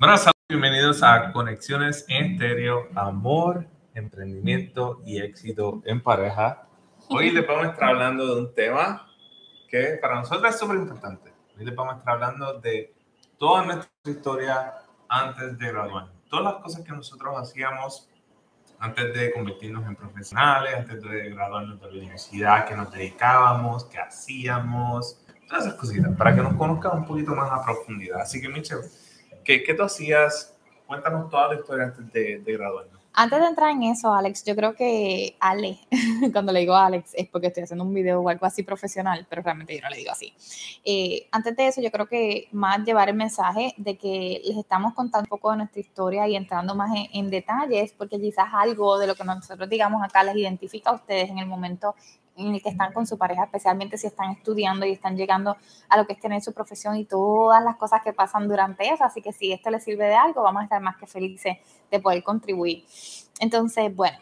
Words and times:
Buenas 0.00 0.20
tardes, 0.20 0.36
bienvenidos 0.48 1.02
a 1.02 1.32
Conexiones 1.32 2.04
en 2.06 2.34
Estéreo, 2.34 2.86
Amor, 2.94 3.66
Emprendimiento 3.94 5.02
y 5.04 5.18
Éxito 5.18 5.82
en 5.86 6.00
Pareja. 6.00 6.68
Hoy 7.08 7.32
les 7.32 7.44
vamos 7.44 7.64
a 7.64 7.70
estar 7.70 7.88
hablando 7.88 8.24
de 8.32 8.42
un 8.42 8.54
tema 8.54 9.08
que 9.68 9.98
para 10.00 10.14
nosotros 10.14 10.54
es 10.54 10.60
súper 10.60 10.76
importante. 10.76 11.32
Hoy 11.58 11.64
les 11.64 11.74
vamos 11.74 11.94
a 11.94 11.98
estar 11.98 12.14
hablando 12.14 12.60
de 12.60 12.94
toda 13.38 13.64
nuestra 13.64 13.90
historia 14.04 14.74
antes 15.08 15.58
de 15.58 15.66
graduarnos. 15.66 16.14
Todas 16.30 16.44
las 16.44 16.62
cosas 16.62 16.84
que 16.84 16.92
nosotros 16.92 17.34
hacíamos 17.36 18.08
antes 18.78 19.12
de 19.12 19.32
convertirnos 19.32 19.84
en 19.84 19.96
profesionales, 19.96 20.76
antes 20.76 21.02
de 21.02 21.30
graduarnos 21.30 21.80
de 21.80 21.86
la 21.90 21.98
universidad, 21.98 22.66
que 22.66 22.76
nos 22.76 22.92
dedicábamos, 22.92 23.86
que 23.86 23.98
hacíamos, 23.98 25.20
todas 25.48 25.66
esas 25.66 25.74
cositas, 25.76 26.16
para 26.16 26.36
que 26.36 26.42
nos 26.42 26.54
conozcan 26.54 26.98
un 26.98 27.04
poquito 27.04 27.34
más 27.34 27.50
a 27.50 27.64
profundidad. 27.64 28.20
Así 28.20 28.40
que, 28.40 28.48
Michelle, 28.48 28.82
¿qué, 29.56 29.74
tú 29.74 29.82
hacías? 29.82 30.54
Cuéntanos 30.86 31.30
toda 31.30 31.48
la 31.48 31.60
historia 31.60 31.84
antes 31.84 32.12
de, 32.12 32.38
de 32.38 32.52
graduarnos. 32.52 32.98
Antes 33.14 33.40
de 33.40 33.46
entrar 33.46 33.70
en 33.70 33.82
eso, 33.82 34.14
Alex, 34.14 34.44
yo 34.44 34.54
creo 34.54 34.74
que 34.74 35.36
Ale, 35.40 35.80
cuando 36.32 36.52
le 36.52 36.60
digo 36.60 36.76
Alex 36.76 37.14
es 37.14 37.28
porque 37.28 37.48
estoy 37.48 37.64
haciendo 37.64 37.82
un 37.82 37.92
video 37.92 38.20
o 38.20 38.28
algo 38.28 38.46
así 38.46 38.62
profesional, 38.62 39.26
pero 39.28 39.42
realmente 39.42 39.74
yo 39.74 39.82
no 39.82 39.90
le 39.90 39.96
digo 39.96 40.12
así. 40.12 40.32
Eh, 40.84 41.26
antes 41.32 41.56
de 41.56 41.66
eso, 41.66 41.80
yo 41.80 41.90
creo 41.90 42.06
que 42.06 42.46
más 42.52 42.84
llevar 42.84 43.08
el 43.08 43.16
mensaje 43.16 43.74
de 43.76 43.98
que 43.98 44.40
les 44.44 44.56
estamos 44.56 44.94
contando 44.94 45.24
un 45.24 45.30
poco 45.30 45.50
de 45.50 45.56
nuestra 45.56 45.80
historia 45.80 46.28
y 46.28 46.36
entrando 46.36 46.76
más 46.76 46.90
en 47.12 47.28
detalles, 47.28 47.92
porque 47.92 48.20
quizás 48.20 48.46
algo 48.52 48.98
de 48.98 49.08
lo 49.08 49.16
que 49.16 49.24
nosotros 49.24 49.68
digamos 49.68 50.00
acá 50.02 50.22
les 50.22 50.36
identifica 50.36 50.90
a 50.90 50.94
ustedes 50.94 51.28
en 51.28 51.38
el 51.38 51.46
momento 51.46 51.96
que 52.62 52.68
están 52.68 52.92
con 52.92 53.06
su 53.06 53.18
pareja, 53.18 53.44
especialmente 53.44 53.98
si 53.98 54.06
están 54.06 54.30
estudiando 54.30 54.86
y 54.86 54.92
están 54.92 55.16
llegando 55.16 55.56
a 55.88 55.96
lo 55.96 56.06
que 56.06 56.12
es 56.12 56.20
tener 56.20 56.40
su 56.40 56.52
profesión 56.52 56.96
y 56.96 57.04
todas 57.04 57.62
las 57.62 57.76
cosas 57.76 58.02
que 58.02 58.12
pasan 58.12 58.48
durante 58.48 58.88
eso. 58.88 59.04
Así 59.04 59.20
que 59.20 59.32
si 59.32 59.52
esto 59.52 59.70
les 59.70 59.82
sirve 59.82 60.06
de 60.06 60.14
algo, 60.14 60.42
vamos 60.42 60.60
a 60.60 60.64
estar 60.64 60.80
más 60.80 60.96
que 60.96 61.06
felices 61.06 61.58
de 61.90 62.00
poder 62.00 62.22
contribuir. 62.22 62.84
Entonces, 63.40 63.94
bueno, 63.94 64.18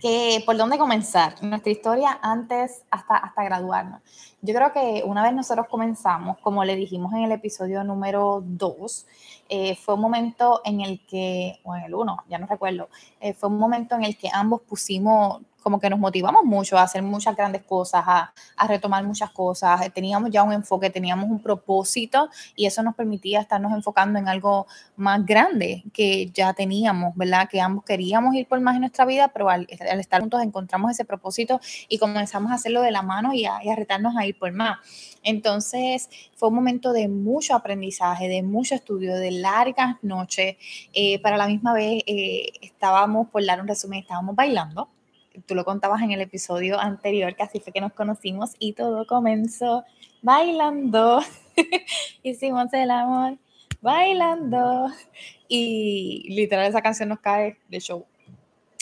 que, 0.00 0.42
¿por 0.44 0.56
dónde 0.56 0.78
comenzar? 0.78 1.42
Nuestra 1.42 1.72
historia 1.72 2.18
antes 2.22 2.82
hasta, 2.90 3.16
hasta 3.16 3.44
graduarnos. 3.44 4.02
Yo 4.42 4.54
creo 4.54 4.72
que 4.72 5.02
una 5.04 5.22
vez 5.22 5.32
nosotros 5.32 5.66
comenzamos, 5.68 6.38
como 6.38 6.64
le 6.64 6.76
dijimos 6.76 7.12
en 7.14 7.24
el 7.24 7.32
episodio 7.32 7.82
número 7.82 8.42
2, 8.44 9.06
eh, 9.48 9.76
fue 9.76 9.94
un 9.94 10.00
momento 10.00 10.60
en 10.64 10.80
el 10.82 11.04
que, 11.06 11.58
o 11.64 11.74
en 11.74 11.84
el 11.84 11.94
1, 11.94 12.24
ya 12.28 12.38
no 12.38 12.46
recuerdo, 12.46 12.88
eh, 13.20 13.32
fue 13.32 13.48
un 13.48 13.58
momento 13.58 13.94
en 13.94 14.04
el 14.04 14.16
que 14.16 14.28
ambos 14.32 14.60
pusimos 14.62 15.40
como 15.66 15.80
que 15.80 15.90
nos 15.90 15.98
motivamos 15.98 16.44
mucho 16.44 16.78
a 16.78 16.82
hacer 16.82 17.02
muchas 17.02 17.34
grandes 17.34 17.64
cosas, 17.64 18.04
a, 18.06 18.32
retomar 18.68 19.02
muchas 19.02 19.32
cosas. 19.32 19.92
Teníamos 19.92 20.30
ya 20.30 20.44
un 20.44 20.52
enfoque, 20.52 20.90
teníamos 20.90 21.28
un 21.28 21.42
propósito 21.42 22.30
y 22.54 22.66
eso 22.66 22.84
nos 22.84 22.94
permitía 22.94 23.40
estarnos 23.40 23.72
enfocando 23.72 24.16
en 24.20 24.28
algo 24.28 24.68
más 24.94 25.26
grande 25.26 25.82
que 25.92 26.30
ya 26.30 26.54
teníamos, 26.54 27.16
¿verdad? 27.16 27.48
Que 27.48 27.60
ambos 27.60 27.84
queríamos 27.84 28.36
ir 28.36 28.46
por 28.46 28.60
más 28.60 28.76
en 28.76 28.82
nuestra 28.82 29.04
vida, 29.06 29.26
pero 29.34 29.48
al, 29.48 29.66
estar 29.68 30.20
juntos 30.20 30.40
encontramos 30.40 30.92
ese 30.92 31.04
propósito 31.04 31.58
y 31.88 31.98
comenzamos 31.98 32.52
a 32.52 32.54
hacerlo 32.54 32.80
de 32.82 32.92
la 32.92 33.02
mano 33.02 33.32
y 33.32 33.44
a, 33.46 33.58
y 33.64 33.68
a 33.68 33.74
retarnos 33.74 34.16
a 34.16 34.24
ir 34.24 34.38
por 34.38 34.52
más. 34.52 34.78
Entonces 35.24 36.08
fue 36.36 36.50
un 36.50 36.54
momento 36.54 36.92
de 36.92 37.08
mucho 37.08 37.56
aprendizaje, 37.56 38.28
de 38.28 38.44
mucho 38.44 38.76
estudio, 38.76 39.16
de 39.16 39.32
largas 39.32 39.96
noches. 40.02 40.58
Eh, 40.92 41.20
para 41.20 41.36
la 41.36 41.48
misma 41.48 41.72
vez 41.72 42.04
eh, 42.06 42.52
estábamos, 42.62 43.30
por 43.30 43.44
dar 43.44 43.60
un 43.60 43.66
resumen, 43.66 43.98
estábamos 43.98 44.36
bailando 44.36 44.90
tú 45.46 45.54
lo 45.54 45.64
contabas 45.64 46.02
en 46.02 46.12
el 46.12 46.20
episodio 46.20 46.78
anterior, 46.80 47.34
que 47.34 47.42
así 47.42 47.60
fue 47.60 47.72
que 47.72 47.80
nos 47.80 47.92
conocimos 47.92 48.52
y 48.58 48.72
todo 48.72 49.06
comenzó 49.06 49.84
bailando. 50.22 51.20
Hicimos 52.22 52.72
el 52.72 52.90
amor 52.90 53.38
bailando. 53.80 54.88
Y 55.48 56.26
literal 56.28 56.66
esa 56.66 56.82
canción 56.82 57.08
nos 57.08 57.20
cae 57.20 57.58
de 57.68 57.80
show. 57.80 58.06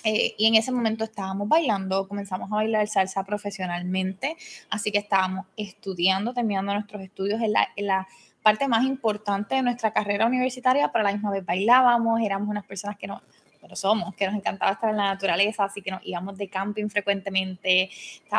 Eh, 0.04 0.34
y 0.36 0.46
en 0.46 0.54
ese 0.54 0.70
momento 0.70 1.04
estábamos 1.04 1.48
bailando, 1.48 2.06
comenzamos 2.06 2.52
a 2.52 2.56
bailar 2.56 2.86
salsa 2.88 3.24
profesionalmente, 3.24 4.36
así 4.68 4.92
que 4.92 4.98
estábamos 4.98 5.46
estudiando, 5.56 6.34
terminando 6.34 6.74
nuestros 6.74 7.00
estudios 7.00 7.40
en 7.40 7.52
la, 7.52 7.68
en 7.74 7.86
la 7.86 8.06
parte 8.42 8.68
más 8.68 8.84
importante 8.84 9.54
de 9.54 9.62
nuestra 9.62 9.94
carrera 9.94 10.26
universitaria, 10.26 10.92
pero 10.92 11.06
a 11.06 11.10
la 11.10 11.14
misma 11.14 11.30
vez 11.30 11.46
bailábamos, 11.46 12.20
éramos 12.20 12.50
unas 12.50 12.66
personas 12.66 12.98
que 12.98 13.06
no, 13.06 13.22
pero 13.64 13.76
somos, 13.76 14.14
que 14.14 14.26
nos 14.26 14.34
encantaba 14.34 14.72
estar 14.72 14.90
en 14.90 14.98
la 14.98 15.04
naturaleza, 15.04 15.64
así 15.64 15.80
que 15.80 15.90
nos 15.90 16.04
íbamos 16.04 16.36
de 16.36 16.50
camping 16.50 16.88
frecuentemente, 16.88 17.88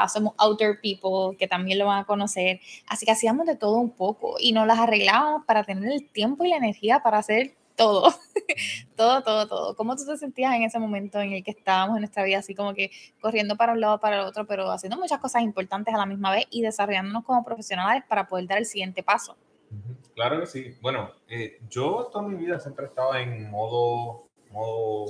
somos 0.08 0.36
outdoor 0.38 0.80
people, 0.80 1.36
que 1.36 1.48
también 1.48 1.80
lo 1.80 1.88
van 1.88 2.04
a 2.04 2.06
conocer, 2.06 2.60
así 2.88 3.08
que 3.08 3.12
hacíamos 3.12 3.48
de 3.48 3.56
todo 3.56 3.78
un 3.78 3.90
poco 3.90 4.36
y 4.40 4.52
nos 4.54 4.68
las 4.68 4.78
arreglábamos 4.78 5.44
para 5.48 5.64
tener 5.64 5.92
el 5.92 6.08
tiempo 6.12 6.46
y 6.46 6.50
la 6.50 6.58
energía 6.58 7.00
para 7.00 7.18
hacer 7.18 7.56
todo, 7.76 8.14
todo, 8.96 9.24
todo, 9.24 9.48
todo. 9.48 9.76
¿Cómo 9.76 9.96
tú 9.96 10.06
te 10.06 10.16
sentías 10.16 10.54
en 10.54 10.62
ese 10.62 10.78
momento 10.78 11.20
en 11.20 11.34
el 11.34 11.44
que 11.44 11.52
estábamos 11.52 11.96
en 11.96 12.02
nuestra 12.02 12.24
vida, 12.24 12.38
así 12.38 12.54
como 12.54 12.76
que 12.76 12.92
corriendo 13.20 13.58
para 13.58 13.74
un 13.74 13.82
lado, 13.82 14.00
para 14.00 14.18
el 14.18 14.28
otro, 14.28 14.46
pero 14.46 14.70
haciendo 14.70 14.96
muchas 14.96 15.18
cosas 15.18 15.42
importantes 15.42 15.92
a 15.92 15.98
la 15.98 16.06
misma 16.06 16.30
vez 16.30 16.46
y 16.52 16.62
desarrollándonos 16.62 17.24
como 17.24 17.44
profesionales 17.44 18.04
para 18.08 18.28
poder 18.28 18.46
dar 18.46 18.60
el 18.60 18.68
siguiente 18.68 19.02
paso? 19.02 19.36
Claro 20.14 20.40
que 20.40 20.46
sí. 20.46 20.78
Bueno, 20.82 21.10
eh, 21.28 21.58
yo 21.68 22.10
toda 22.12 22.28
mi 22.28 22.36
vida 22.36 22.60
siempre 22.60 22.86
estaba 22.86 23.20
en 23.20 23.50
modo 23.50 24.25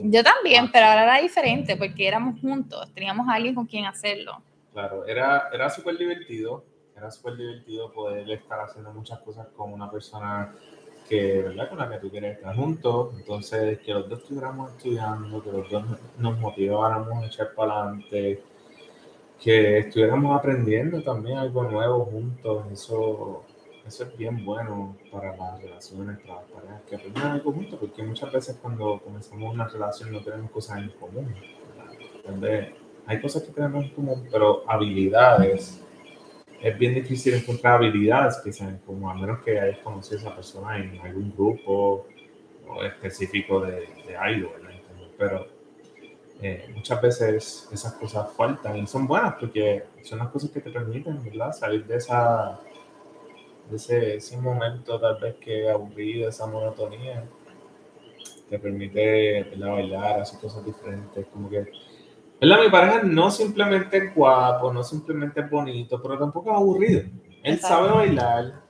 yo 0.01 0.23
también, 0.23 0.72
pero 0.72 0.85
ahora 0.88 1.03
era 1.03 1.22
diferente 1.22 1.75
porque 1.78 2.07
éramos 2.07 2.39
juntos, 2.41 2.91
teníamos 2.94 3.28
a 3.28 3.33
alguien 3.33 3.56
con 3.56 3.66
quien 3.66 3.85
hacerlo. 3.85 4.41
Claro, 4.73 5.06
era, 5.06 5.50
era 5.53 5.69
súper 5.69 5.97
divertido, 5.97 6.66
era 6.95 7.11
súper 7.11 7.38
divertido 7.38 7.91
poder 7.94 8.29
estar 8.31 8.59
haciendo 8.59 8.91
muchas 8.91 9.19
cosas 9.19 9.47
con 9.55 9.72
una 9.72 9.89
persona 9.89 10.53
que, 11.07 11.41
¿verdad? 11.44 11.69
Con 11.69 11.78
la 11.78 11.89
que 11.89 12.00
tú 12.00 12.09
quieres 12.09 12.38
estar 12.38 12.55
juntos, 12.55 13.13
entonces 13.17 13.79
que 13.79 13.94
los 13.94 14.09
dos 14.09 14.19
estuviéramos 14.19 14.72
estudiando, 14.72 15.44
que 15.44 15.51
los 15.51 15.69
dos 15.69 15.85
nos 16.17 16.39
motiváramos 16.39 17.23
a 17.23 17.28
echar 17.28 17.53
para 17.53 17.84
adelante, 17.84 18.41
que 19.41 19.79
estuviéramos 19.79 20.38
aprendiendo 20.38 21.01
también 21.03 21.38
algo 21.38 21.63
nuevo 21.63 22.05
juntos, 22.05 22.66
eso 22.72 23.45
eso 23.88 24.03
es 24.03 24.18
bien 24.18 24.44
bueno 24.44 24.96
para 25.12 25.35
las 25.35 25.62
relaciones, 25.62 26.19
para 26.19 26.41
las 26.41 26.50
parejas 26.51 26.81
que 26.90 26.96
aprendan 26.96 27.31
algo 27.34 27.51
juntos, 27.51 27.79
porque 27.79 28.03
muchas 28.03 28.31
veces 28.31 28.57
cuando 28.62 29.00
comenzamos 29.03 29.53
una 29.53 29.68
relación 29.68 30.12
no 30.12 30.22
tenemos 30.22 30.51
cosas 30.51 30.79
en 30.79 30.90
común. 30.90 31.35
Donde 32.25 32.73
hay 33.06 33.22
cosas 33.22 33.44
que 33.44 33.51
tenemos 33.51 33.85
en 33.85 33.91
común, 33.91 34.28
pero 34.31 34.63
habilidades, 34.68 35.81
es 36.59 36.79
bien 36.79 36.96
difícil 36.96 37.35
encontrar 37.35 37.75
habilidades 37.75 38.38
que 38.44 38.51
sean 38.51 38.81
como 38.85 39.09
a 39.09 39.13
menos 39.13 39.44
que 39.44 39.59
hayas 39.59 39.79
conocido 39.79 40.17
a 40.17 40.22
esa 40.22 40.35
persona 40.35 40.78
en 40.78 41.00
algún 41.02 41.31
grupo 41.31 42.07
específico 42.84 43.62
de, 43.62 43.88
de 44.07 44.17
algo, 44.17 44.52
¿verdad? 44.53 44.72
Pero 45.17 45.47
eh, 46.41 46.69
muchas 46.75 47.02
veces 47.02 47.69
esas 47.72 47.94
cosas 47.94 48.29
faltan 48.35 48.78
y 48.78 48.88
son 48.88 49.07
buenas 49.07 49.35
porque 49.40 49.85
son 50.02 50.19
las 50.19 50.29
cosas 50.29 50.50
que 50.50 50.59
te 50.59 50.69
permiten, 50.69 51.23
¿verdad? 51.23 51.53
Salir 51.53 51.85
de 51.85 51.97
esa 51.97 52.59
ese, 53.72 54.16
ese 54.16 54.38
momento 54.38 55.00
tal 55.00 55.18
vez 55.20 55.36
que 55.36 55.70
aburrido, 55.70 56.30
esa 56.30 56.46
monotonía, 56.46 57.24
te 58.50 58.59
permite 58.59 59.44
¿verdad? 59.44 59.72
bailar, 59.72 60.20
hacer 60.22 60.40
cosas 60.40 60.66
diferentes, 60.66 61.26
como 61.28 61.50
que... 61.50 61.66
¿verdad? 62.40 62.59
Mi 62.64 62.70
pareja 62.70 63.03
no 63.03 63.31
simplemente 63.31 63.98
es 63.98 64.16
guapo, 64.16 64.72
no 64.72 64.84
simplemente 64.84 65.42
es 65.42 65.50
bonito, 65.50 66.02
pero 66.02 66.18
tampoco 66.18 66.52
es 66.52 66.56
aburrido. 66.58 67.03
Él 67.44 67.59
sabe 67.59 67.92
bailar, 67.92 68.65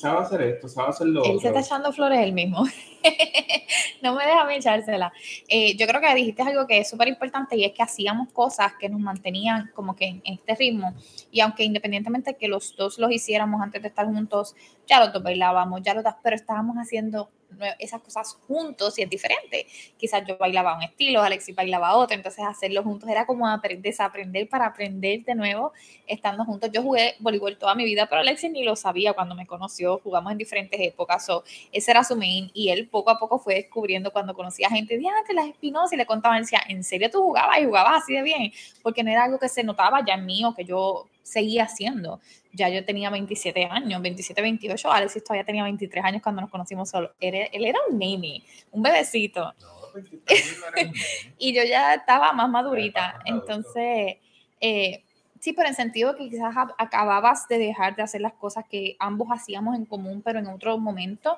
sabe 0.00 0.20
hacer 0.20 0.42
esto, 0.42 0.68
sabe 0.68 0.90
hacer 0.90 1.06
lo 1.08 1.24
Él 1.24 1.40
se 1.40 1.48
está 1.48 1.60
echando 1.60 1.92
flores 1.92 2.20
él 2.20 2.32
mismo. 2.32 2.64
no 4.02 4.14
me 4.14 4.26
deja 4.26 4.54
echársela. 4.54 5.12
Eh, 5.48 5.76
yo 5.76 5.86
creo 5.86 6.00
que 6.00 6.14
dijiste 6.14 6.42
algo 6.42 6.66
que 6.66 6.78
es 6.78 6.88
súper 6.88 7.08
importante 7.08 7.56
y 7.56 7.64
es 7.64 7.72
que 7.72 7.82
hacíamos 7.82 8.28
cosas 8.32 8.72
que 8.78 8.88
nos 8.88 9.00
mantenían 9.00 9.70
como 9.74 9.94
que 9.96 10.06
en 10.06 10.22
este 10.24 10.54
ritmo. 10.54 10.94
Y 11.30 11.40
aunque 11.40 11.64
independientemente 11.64 12.36
que 12.36 12.48
los 12.48 12.76
dos 12.76 12.98
los 12.98 13.10
hiciéramos 13.10 13.60
antes 13.60 13.82
de 13.82 13.88
estar 13.88 14.06
juntos, 14.06 14.54
ya 14.86 15.00
los 15.00 15.12
dos 15.12 15.22
bailábamos, 15.22 15.82
ya 15.82 15.94
los 15.94 16.04
dos, 16.04 16.14
pero 16.22 16.36
estábamos 16.36 16.76
haciendo 16.76 17.30
esas 17.78 18.00
cosas 18.02 18.38
juntos 18.46 18.98
y 18.98 19.02
es 19.02 19.10
diferente. 19.10 19.66
Quizás 19.96 20.24
yo 20.26 20.36
bailaba 20.38 20.76
un 20.76 20.82
estilo, 20.82 21.22
Alexis 21.22 21.54
bailaba 21.54 21.96
otro, 21.96 22.16
entonces 22.16 22.44
hacerlo 22.44 22.82
juntos 22.82 23.08
era 23.08 23.26
como 23.26 23.46
aprender, 23.48 23.82
desaprender 23.82 24.48
para 24.48 24.66
aprender 24.66 25.24
de 25.24 25.34
nuevo 25.34 25.72
estando 26.06 26.44
juntos. 26.44 26.70
Yo 26.72 26.82
jugué 26.82 27.14
voleibol 27.20 27.58
toda 27.58 27.74
mi 27.74 27.84
vida, 27.84 28.06
pero 28.06 28.20
Alexis 28.20 28.50
ni 28.50 28.64
lo 28.64 28.76
sabía 28.76 29.12
cuando 29.12 29.34
me 29.34 29.46
conoció, 29.46 29.98
jugamos 30.02 30.32
en 30.32 30.38
diferentes 30.38 30.80
épocas, 30.80 31.26
so, 31.26 31.44
ese 31.72 31.90
era 31.90 32.04
su 32.04 32.16
main 32.16 32.50
y 32.54 32.70
él 32.70 32.88
poco 32.88 33.10
a 33.10 33.18
poco 33.18 33.38
fue 33.38 33.54
descubriendo 33.54 34.12
cuando 34.12 34.34
conocía 34.34 34.68
gente, 34.68 34.96
diante 34.98 35.34
las 35.34 35.46
espinosas 35.46 35.92
y 35.92 35.96
le 35.96 36.06
contaban, 36.06 36.42
decía, 36.42 36.62
¿en 36.68 36.84
serio 36.84 37.10
tú 37.10 37.22
jugabas 37.22 37.58
y 37.60 37.64
jugabas 37.64 38.02
así 38.02 38.14
de 38.14 38.22
bien? 38.22 38.52
Porque 38.82 39.02
no 39.02 39.10
era 39.10 39.24
algo 39.24 39.38
que 39.38 39.48
se 39.48 39.62
notaba 39.62 40.04
ya 40.04 40.14
en 40.14 40.26
mí 40.26 40.42
que 40.56 40.64
yo 40.64 41.08
seguía 41.28 41.64
haciendo. 41.64 42.20
Ya 42.52 42.68
yo 42.68 42.84
tenía 42.84 43.10
27 43.10 43.66
años, 43.66 44.00
27, 44.00 44.40
28, 44.40 44.90
Alexis 44.90 45.22
todavía 45.22 45.44
tenía 45.44 45.62
23 45.64 46.04
años 46.04 46.22
cuando 46.22 46.40
nos 46.40 46.50
conocimos 46.50 46.88
solo. 46.88 47.12
Él, 47.20 47.48
él 47.52 47.64
era 47.64 47.78
un 47.88 47.98
nene, 47.98 48.42
un 48.72 48.82
bebecito. 48.82 49.54
y 51.38 51.52
yo 51.52 51.62
ya 51.64 51.94
estaba 51.94 52.32
más 52.32 52.48
madurita. 52.48 53.20
Entonces, 53.24 54.16
eh, 54.60 55.04
sí, 55.40 55.52
pero 55.52 55.68
en 55.68 55.74
sentido 55.74 56.16
que 56.16 56.28
quizás 56.28 56.54
acababas 56.78 57.46
de 57.48 57.58
dejar 57.58 57.94
de 57.96 58.02
hacer 58.02 58.20
las 58.20 58.32
cosas 58.32 58.64
que 58.68 58.96
ambos 58.98 59.28
hacíamos 59.30 59.76
en 59.76 59.84
común, 59.84 60.22
pero 60.24 60.38
en 60.38 60.46
otro 60.46 60.78
momento 60.78 61.36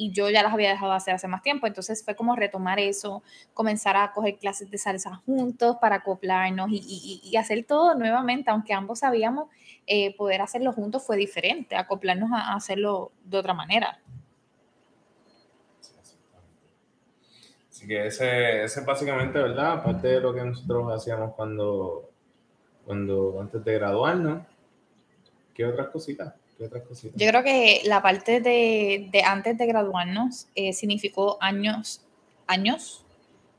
y 0.00 0.12
yo 0.12 0.30
ya 0.30 0.42
las 0.42 0.54
había 0.54 0.70
dejado 0.70 0.92
de 0.92 0.96
hacer 0.96 1.12
hace 1.12 1.28
más 1.28 1.42
tiempo, 1.42 1.66
entonces 1.66 2.02
fue 2.02 2.16
como 2.16 2.34
retomar 2.34 2.80
eso, 2.80 3.22
comenzar 3.52 3.98
a 3.98 4.14
coger 4.14 4.38
clases 4.38 4.70
de 4.70 4.78
salsa 4.78 5.16
juntos 5.26 5.76
para 5.78 5.96
acoplarnos 5.96 6.70
y, 6.70 7.20
y, 7.22 7.36
hacer 7.36 7.66
todo 7.66 7.94
nuevamente, 7.94 8.50
aunque 8.50 8.72
ambos 8.72 9.00
sabíamos 9.00 9.50
eh, 9.86 10.16
poder 10.16 10.40
hacerlo 10.40 10.72
juntos 10.72 11.04
fue 11.04 11.18
diferente, 11.18 11.76
acoplarnos 11.76 12.30
a, 12.32 12.54
hacerlo 12.54 13.12
de 13.24 13.36
otra 13.36 13.52
manera. 13.52 14.00
Así 17.68 17.86
que 17.86 18.06
ese, 18.06 18.64
ese 18.64 18.80
básicamente, 18.80 19.38
¿verdad? 19.38 19.72
Aparte 19.72 20.08
de 20.08 20.20
lo 20.22 20.32
que 20.32 20.42
nosotros 20.42 20.94
hacíamos 20.94 21.34
cuando, 21.34 22.08
cuando 22.86 23.38
antes 23.38 23.62
de 23.62 23.74
graduarnos, 23.74 24.46
¿qué 25.52 25.66
otras 25.66 25.88
cositas? 25.88 26.39
Yo 27.14 27.28
creo 27.28 27.42
que 27.42 27.82
la 27.84 28.02
parte 28.02 28.40
de, 28.40 29.08
de 29.10 29.22
antes 29.22 29.56
de 29.56 29.66
graduarnos 29.66 30.48
eh, 30.54 30.72
significó 30.72 31.38
años, 31.40 32.04
años 32.46 33.04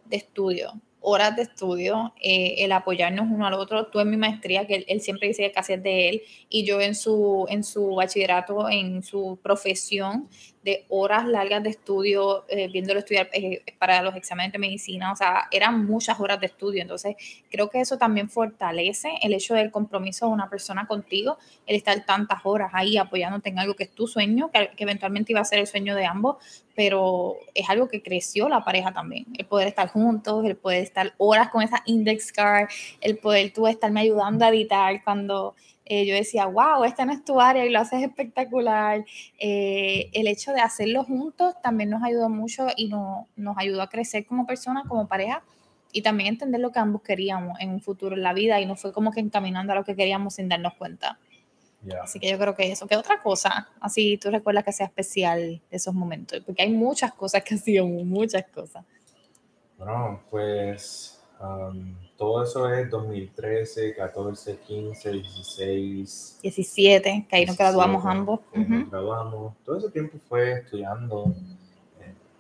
de 0.06 0.18
estudio, 0.18 0.74
horas 1.02 1.36
de 1.36 1.42
estudio, 1.44 2.14
eh, 2.22 2.56
el 2.60 2.72
apoyarnos 2.72 3.28
uno 3.30 3.48
al 3.48 3.56
otro. 3.56 3.88
Tú 3.88 4.00
en 4.00 4.10
mi 4.10 4.18
maestría, 4.18 4.68
que 4.68 4.86
él, 4.88 5.02
siempre 5.02 5.28
dice 5.28 5.44
que 5.44 5.52
casi 5.52 5.74
es 5.74 5.84
de 5.84 6.10
él, 6.10 6.22
y 6.48 6.64
yo 6.64 6.80
en 6.80 6.96
su, 6.96 7.46
en 7.50 7.64
su 7.64 7.96
bachillerato, 7.96 8.70
en 8.70 9.02
su 9.04 9.40
profesión, 9.42 10.30
de 10.64 10.86
horas 10.90 11.26
largas 11.28 11.64
de 11.64 11.72
estudio, 11.72 12.46
eh, 12.48 12.68
viéndolo 12.68 13.00
estudiar 13.00 13.30
eh, 13.34 13.64
para 13.80 14.02
los 14.04 14.16
exámenes 14.16 14.52
de 14.52 14.60
medicina, 14.60 15.12
o 15.12 15.16
sea, 15.16 15.48
eran 15.52 15.86
muchas 15.86 16.20
horas 16.20 16.40
de 16.40 16.46
estudio. 16.48 16.82
Entonces, 16.82 17.16
creo 17.50 17.70
que 17.70 17.82
eso 17.82 17.98
también 17.98 18.30
fortalece 18.30 19.10
el 19.22 19.34
hecho 19.34 19.56
del 19.56 19.72
compromiso 19.72 20.28
de 20.28 20.34
una 20.34 20.50
persona 20.50 20.86
contigo, 20.86 21.38
el 21.66 21.76
estar 21.76 22.06
tantas 22.06 22.42
horas 22.44 22.72
ahí 22.74 22.98
apoyándote 22.98 23.50
en 23.50 23.60
algo 23.60 23.76
que 23.76 23.86
es 23.86 23.96
tu 23.96 24.08
sueño, 24.08 24.52
que, 24.52 24.72
que 24.76 24.84
eventualmente 24.84 25.32
iba 25.32 25.42
a 25.42 25.46
ser 25.46 25.60
el 25.60 25.68
sueño 25.68 25.96
de 25.96 26.06
ambos, 26.06 26.38
pero 26.76 27.36
es 27.54 27.70
algo 27.70 27.88
que 27.88 28.02
creció 28.02 28.48
la 28.50 28.64
pareja 28.64 28.92
también, 28.92 29.26
el 29.38 29.46
poder 29.46 29.68
estar 29.68 29.88
juntos, 29.88 30.46
el 30.46 30.56
poder 30.56 30.84
estar 30.84 31.14
horas 31.18 31.50
con 31.50 31.64
esa 31.64 31.82
index 31.86 32.32
card, 32.32 32.70
el 33.02 33.18
poder 33.18 33.52
tú 33.52 33.68
estarme 33.68 34.02
ayudando 34.02 34.46
a 34.46 34.50
editar 34.50 35.04
cuando 35.04 35.56
eh, 35.86 36.06
yo 36.06 36.14
decía, 36.16 36.46
wow, 36.46 36.84
esta 36.84 37.06
no 37.06 37.12
es 37.12 37.24
tu 37.26 37.42
área 37.42 37.66
y 37.66 37.70
lo 37.70 37.80
haces 37.80 38.04
espectacular. 38.04 39.04
Eh, 39.40 40.10
el 40.14 40.28
hecho 40.28 40.54
de 40.54 40.62
hacerlo 40.62 41.04
juntos 41.04 41.56
también 41.62 41.90
nos 41.90 42.04
ayudó 42.04 42.30
mucho 42.30 42.68
y 42.76 42.88
no, 42.88 43.28
nos 43.36 43.58
ayudó 43.58 43.82
a 43.82 43.90
crecer 43.90 44.26
como 44.26 44.46
personas, 44.46 44.88
como 44.88 45.08
pareja 45.08 45.44
y 45.92 46.02
también 46.02 46.30
entender 46.30 46.62
lo 46.62 46.72
que 46.72 46.80
ambos 46.80 47.02
queríamos 47.02 47.60
en 47.60 47.72
un 47.72 47.82
futuro 47.82 48.16
en 48.16 48.24
la 48.24 48.34
vida 48.34 48.62
y 48.62 48.66
no 48.66 48.76
fue 48.76 48.94
como 48.94 49.12
que 49.12 49.20
encaminando 49.20 49.74
a 49.74 49.76
lo 49.76 49.84
que 49.84 49.96
queríamos 49.96 50.36
sin 50.36 50.48
darnos 50.48 50.76
cuenta. 50.76 51.20
Así 52.04 52.20
que 52.20 52.30
yo 52.30 52.38
creo 52.38 52.56
que 52.56 52.72
eso. 52.72 52.88
¿Qué 52.88 52.96
otra 52.96 53.20
cosa? 53.22 53.70
Así 53.80 54.18
tú 54.18 54.30
recuerdas 54.30 54.64
que 54.64 54.72
sea 54.72 54.86
especial 54.86 55.62
esos 55.72 55.94
momentos, 55.94 56.40
porque 56.46 56.62
hay 56.62 56.72
muchas 56.72 57.12
cosas 57.14 57.44
que 57.44 57.56
hacíamos, 57.56 58.06
muchas 58.06 58.46
cosas. 58.54 58.86
Bueno, 59.78 60.22
pues 60.30 61.21
um, 61.42 61.96
todo 62.18 62.44
eso 62.44 62.72
es 62.72 62.90
2013, 62.90 63.96
14, 63.96 64.60
15, 64.60 65.12
16. 65.12 66.40
17, 66.42 67.26
que 67.28 67.36
ahí 67.36 67.46
nos 67.46 67.58
graduamos 67.58 68.06
ambos. 68.06 68.42
Nos 68.54 68.90
graduamos. 68.92 69.56
Todo 69.66 69.78
ese 69.78 69.90
tiempo 69.90 70.20
fue 70.30 70.60
estudiando. 70.60 71.34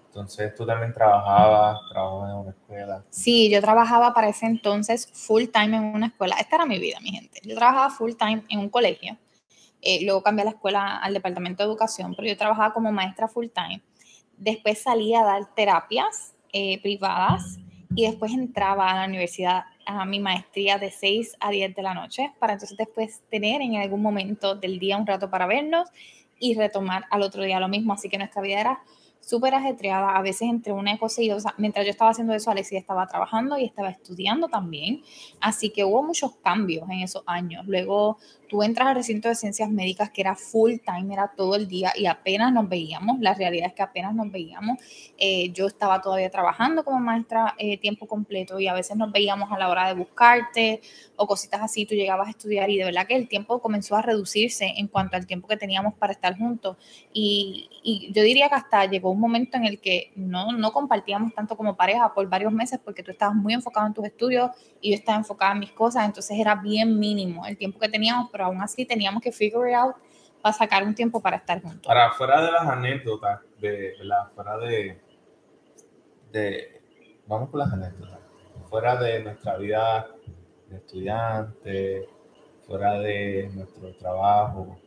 Entonces 0.08 0.54
tú 0.56 0.66
también 0.66 0.94
trabajabas, 0.94 1.80
trabajabas 1.90 2.30
en 2.30 2.36
una 2.36 2.50
escuela. 2.52 3.04
Sí, 3.10 3.50
yo 3.50 3.62
trabajaba 3.62 4.14
para 4.14 4.28
ese 4.30 4.46
entonces 4.46 5.10
full 5.14 5.46
time 5.46 5.78
en 5.78 5.84
una 5.84 6.08
escuela. 6.08 6.36
Esta 6.40 6.58
era 6.58 6.66
mi 6.66 6.80
vida, 6.80 7.00
mi 7.02 7.12
gente. 7.12 7.40
Yo 7.44 7.56
trabajaba 7.56 7.90
full 7.90 8.12
time 8.14 8.44
en 8.50 8.60
un 8.60 8.70
colegio. 8.70 9.18
Eh, 9.82 10.04
luego 10.04 10.22
cambié 10.22 10.46
la 10.46 10.52
escuela 10.52 10.98
al 10.98 11.14
departamento 11.14 11.64
de 11.64 11.70
educación, 11.70 12.14
pero 12.16 12.28
yo 12.28 12.38
trabajaba 12.38 12.74
como 12.74 12.92
maestra 12.92 13.28
full 13.28 13.48
time. 13.48 13.82
Después 14.38 14.84
salí 14.84 15.16
a 15.16 15.24
dar 15.24 15.56
terapias 15.56 16.36
eh, 16.52 16.82
privadas 16.82 17.58
y 17.96 18.06
después 18.06 18.32
entraba 18.32 18.90
a 18.90 18.96
la 18.96 19.06
universidad 19.08 19.64
a 19.86 20.06
mi 20.06 20.20
maestría 20.20 20.78
de 20.78 20.92
6 20.92 21.38
a 21.40 21.52
10 21.52 21.76
de 21.76 21.82
la 21.82 21.94
noche 21.94 22.32
para 22.40 22.54
entonces 22.54 22.78
después 22.78 23.22
tener 23.30 23.62
en 23.62 23.76
algún 23.76 24.02
momento 24.02 24.56
del 24.56 24.80
día 24.80 24.98
un 24.98 25.08
rato 25.08 25.30
para 25.30 25.46
vernos 25.46 25.90
y 26.40 26.56
retomar 26.56 27.06
al 27.10 27.22
otro 27.22 27.44
día 27.44 27.60
lo 27.60 27.68
mismo. 27.68 27.94
Así 27.94 28.10
que 28.10 28.18
nuestra 28.18 28.42
vida 28.42 28.60
era 28.60 28.84
súper 29.22 29.54
ajetreada, 29.54 30.18
a 30.18 30.22
veces 30.22 30.50
entre 30.50 30.74
una 30.74 30.98
cosa 30.98 31.22
y 31.22 31.32
otra. 31.32 31.54
Mientras 31.58 31.86
yo 31.86 31.92
estaba 31.92 32.12
haciendo 32.12 32.34
eso, 32.34 32.50
Alexia 32.50 32.80
estaba 32.80 33.06
trabajando 33.08 33.58
y 33.58 33.66
estaba 33.66 33.90
estudiando 33.90 34.48
también. 34.48 35.04
Así 35.40 35.70
que 35.70 35.86
hubo 35.86 36.02
muchos 36.02 36.36
cambios 36.38 36.90
en 36.90 37.02
esos 37.02 37.24
años. 37.28 37.66
Luego 37.68 38.18
tú 38.52 38.62
entras 38.64 38.90
al 38.90 38.96
recinto 38.96 39.30
de 39.30 39.36
ciencias 39.36 39.70
médicas 39.70 40.10
que 40.10 40.20
era 40.20 40.36
full 40.36 40.74
time, 40.86 41.14
era 41.14 41.32
todo 41.38 41.56
el 41.56 41.70
día 41.70 41.94
y 41.96 42.06
apenas 42.06 42.52
nos 42.52 42.68
veíamos. 42.68 43.18
La 43.22 43.34
realidad 43.34 43.68
es 43.68 43.74
que 43.74 43.82
apenas 43.82 44.14
nos 44.14 44.30
veíamos. 44.30 44.78
Eh, 45.18 45.54
yo 45.54 45.68
estaba 45.68 46.02
todavía 46.02 46.30
trabajando 46.30 46.84
como 46.84 47.00
maestra 47.00 47.56
eh, 47.58 47.78
tiempo 47.78 48.08
completo 48.08 48.60
y 48.60 48.68
a 48.68 48.74
veces 48.74 48.98
nos 48.98 49.10
veíamos 49.10 49.50
a 49.54 49.58
la 49.58 49.70
hora 49.70 49.88
de 49.88 49.94
buscarte 49.94 50.82
o 51.16 51.28
cositas 51.28 51.62
así. 51.62 51.86
Tú 51.86 51.96
llegabas 51.96 52.28
a 52.28 52.32
estudiar 52.32 52.70
y 52.70 52.78
de 52.78 52.84
verdad 52.84 53.08
que 53.08 53.16
el 53.16 53.30
tiempo 53.30 53.62
comenzó 53.62 53.96
a 53.96 54.02
reducirse 54.02 54.74
en 54.76 54.90
cuanto 54.90 55.16
al 55.16 55.26
tiempo 55.26 55.48
que 55.48 55.56
teníamos 55.56 55.94
para 55.94 56.12
estar 56.12 56.38
juntos. 56.38 56.76
Y, 57.14 57.70
yo 58.14 58.22
diría 58.22 58.50
que 58.50 58.56
hasta 58.56 58.86
llegó 58.86 59.12
un 59.12 59.20
momento 59.20 59.58
en 59.58 59.66
el 59.66 59.80
que 59.80 60.12
no, 60.16 60.52
no 60.52 60.74
compartíamos 60.74 61.34
tanto 61.34 61.56
como 61.56 61.78
pareja 61.78 62.14
por 62.14 62.28
varios 62.28 62.52
meses 62.52 62.80
porque 62.84 63.02
tú 63.02 63.12
estabas 63.12 63.36
muy 63.36 63.54
enfocado 63.54 63.88
en 63.88 63.94
tus 63.94 64.06
estudios 64.06 64.52
y 64.82 64.90
yo 64.90 64.96
estaba 64.96 65.18
enfocada 65.18 65.54
en 65.54 65.60
mis 65.60 65.72
cosas. 65.72 66.06
Entonces 66.06 66.38
era 66.38 66.56
bien 66.56 67.00
mínimo 67.00 67.46
el 67.46 67.58
tiempo 67.58 67.80
que 67.80 67.88
teníamos 67.88 68.30
pero 68.30 68.41
aún 68.44 68.62
así 68.62 68.86
teníamos 68.86 69.22
que 69.22 69.32
figure 69.32 69.74
out 69.74 69.96
para 70.42 70.54
sacar 70.54 70.84
un 70.84 70.96
tiempo 70.96 71.22
para 71.22 71.38
estar 71.38 71.62
juntos. 71.62 71.86
Para 71.86 72.12
fuera 72.14 72.42
de 72.42 72.52
las 72.52 72.68
anécdotas, 72.68 73.42
de, 73.60 73.94
la, 74.02 74.32
fuera 74.34 74.58
de, 74.58 75.00
de, 76.32 76.82
vamos 77.28 77.50
con 77.50 77.60
las 77.60 77.72
anécdotas, 77.72 78.20
fuera 78.70 78.96
de 78.96 79.24
nuestra 79.24 79.58
vida 79.58 80.08
de 80.70 80.78
estudiante, 80.78 82.10
fuera 82.66 83.00
de 83.00 83.50
nuestro 83.54 83.94
trabajo, 83.98 84.80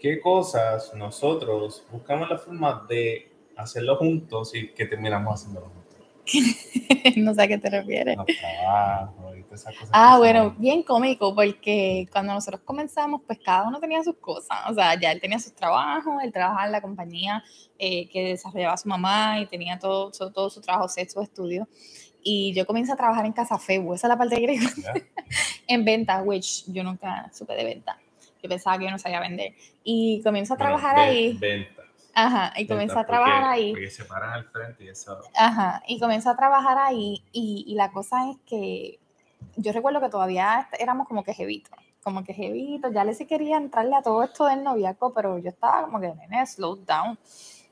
¿qué 0.00 0.20
cosas 0.20 0.92
nosotros 0.94 1.84
buscamos 1.90 2.30
la 2.30 2.38
forma 2.38 2.86
de 2.88 3.30
hacerlo 3.56 3.96
juntos 3.96 4.54
y 4.54 4.68
que 4.72 4.86
terminamos 4.86 5.40
haciéndolo 5.40 5.66
juntos? 5.66 5.82
no 7.16 7.34
sé 7.34 7.42
a 7.42 7.48
qué 7.48 7.58
te 7.58 7.70
refieres. 7.70 8.16
Ah, 9.92 10.18
bueno, 10.18 10.54
bien 10.58 10.82
cómico, 10.82 11.34
porque 11.34 12.06
cuando 12.10 12.34
nosotros 12.34 12.62
comenzamos, 12.64 13.22
pues 13.26 13.38
cada 13.38 13.66
uno 13.68 13.80
tenía 13.80 14.02
sus 14.02 14.16
cosas. 14.16 14.58
O 14.68 14.74
sea, 14.74 14.98
ya 14.98 15.12
él 15.12 15.20
tenía 15.20 15.38
sus 15.38 15.54
trabajos, 15.54 16.22
él 16.22 16.32
trabajaba 16.32 16.66
en 16.66 16.72
la 16.72 16.80
compañía 16.80 17.42
eh, 17.78 18.08
que 18.08 18.24
desarrollaba 18.24 18.76
su 18.76 18.88
mamá 18.88 19.40
y 19.40 19.46
tenía 19.46 19.78
todo, 19.78 20.10
todo, 20.10 20.50
su 20.50 20.60
trabajo, 20.60 20.88
sexo, 20.88 21.20
estudio. 21.20 21.68
Y 22.22 22.54
yo 22.54 22.66
comencé 22.66 22.92
a 22.92 22.96
trabajar 22.96 23.26
en 23.26 23.32
Casa 23.32 23.58
Febu, 23.58 23.94
esa 23.94 24.06
es 24.06 24.08
la 24.10 24.18
parte 24.18 24.36
griego, 24.36 24.68
en 25.66 25.84
venta, 25.84 26.22
which 26.22 26.64
yo 26.68 26.84
nunca 26.84 27.30
supe 27.32 27.54
de 27.54 27.64
venta. 27.64 27.98
Yo 28.42 28.48
pensaba 28.48 28.78
que 28.78 28.84
yo 28.84 28.90
no 28.90 28.98
sabía 28.98 29.20
vender. 29.20 29.54
Y 29.84 30.20
comienzo 30.22 30.54
a 30.54 30.56
trabajar 30.56 30.98
ahí. 30.98 31.36
Venta 31.38 31.82
Ajá, 32.14 32.52
y 32.56 32.66
comienza 32.66 33.00
a 33.00 33.06
trabajar 33.06 33.44
ahí. 33.44 33.72
Porque 33.72 33.90
se 33.90 34.04
paran 34.04 34.32
al 34.32 34.44
frente 34.44 34.84
y 34.84 34.88
eso. 34.88 35.18
Ajá, 35.34 35.82
y 35.86 35.98
comienza 35.98 36.32
a 36.32 36.36
trabajar 36.36 36.78
ahí. 36.78 37.24
Y, 37.32 37.64
y, 37.66 37.74
la 37.74 37.90
cosa 37.90 38.30
es 38.30 38.36
que 38.46 38.98
yo 39.56 39.72
recuerdo 39.72 40.00
que 40.00 40.08
todavía 40.08 40.68
éramos 40.78 41.08
como 41.08 41.24
que 41.24 41.34
jevitos, 41.34 41.78
como 42.02 42.24
que 42.24 42.34
jevitos. 42.34 42.92
Ya 42.92 43.04
le 43.04 43.14
sí 43.14 43.26
quería 43.26 43.56
entrarle 43.56 43.96
a 43.96 44.02
todo 44.02 44.22
esto 44.22 44.46
del 44.46 44.62
noviazgo, 44.62 45.12
pero 45.12 45.38
yo 45.38 45.50
estaba 45.50 45.82
como 45.84 46.00
que, 46.00 46.14
nene, 46.14 46.46
slow 46.46 46.76
down. 46.76 47.18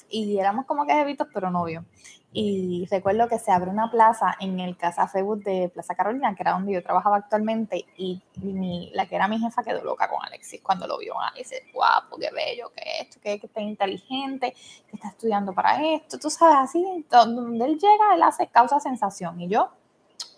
Y 0.08 0.38
éramos 0.38 0.66
como 0.66 0.86
que 0.86 0.92
jevitos, 0.92 1.28
pero 1.32 1.50
novio 1.50 1.84
y 2.32 2.86
recuerdo 2.90 3.28
que 3.28 3.38
se 3.40 3.50
abre 3.50 3.70
una 3.70 3.90
plaza 3.90 4.36
en 4.38 4.60
el 4.60 4.76
Casa 4.76 5.08
Facebook 5.08 5.42
de 5.42 5.68
Plaza 5.68 5.96
Carolina, 5.96 6.34
que 6.36 6.44
era 6.44 6.52
donde 6.52 6.72
yo 6.72 6.82
trabajaba 6.82 7.16
actualmente, 7.16 7.86
y 7.96 8.22
mi, 8.36 8.90
la 8.94 9.06
que 9.06 9.16
era 9.16 9.26
mi 9.26 9.40
jefa 9.40 9.64
quedó 9.64 9.82
loca 9.82 10.08
con 10.08 10.24
Alexis 10.24 10.60
cuando 10.62 10.86
lo 10.86 10.98
vio. 10.98 11.18
Alexis, 11.20 11.60
guapo, 11.72 12.16
qué 12.18 12.30
bello, 12.30 12.70
que 12.74 13.00
esto, 13.00 13.18
que, 13.20 13.40
que 13.40 13.46
está 13.46 13.60
inteligente, 13.60 14.52
que 14.88 14.96
está 14.96 15.08
estudiando 15.08 15.52
para 15.52 15.82
esto, 15.94 16.18
tú 16.18 16.30
sabes, 16.30 16.70
así, 16.70 17.04
donde 17.10 17.64
él 17.64 17.78
llega, 17.78 18.14
él 18.14 18.22
hace 18.22 18.46
causa 18.46 18.78
sensación, 18.78 19.40
y 19.40 19.48
yo, 19.48 19.70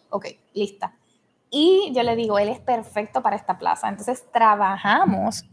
ok, 0.08 0.26
lista. 0.54 0.94
Y 1.54 1.92
yo 1.94 2.02
le 2.02 2.16
digo, 2.16 2.38
él 2.38 2.48
es 2.48 2.60
perfecto 2.60 3.22
para 3.22 3.36
esta 3.36 3.58
plaza. 3.58 3.86
Entonces 3.86 4.24
trabajamos 4.32 5.44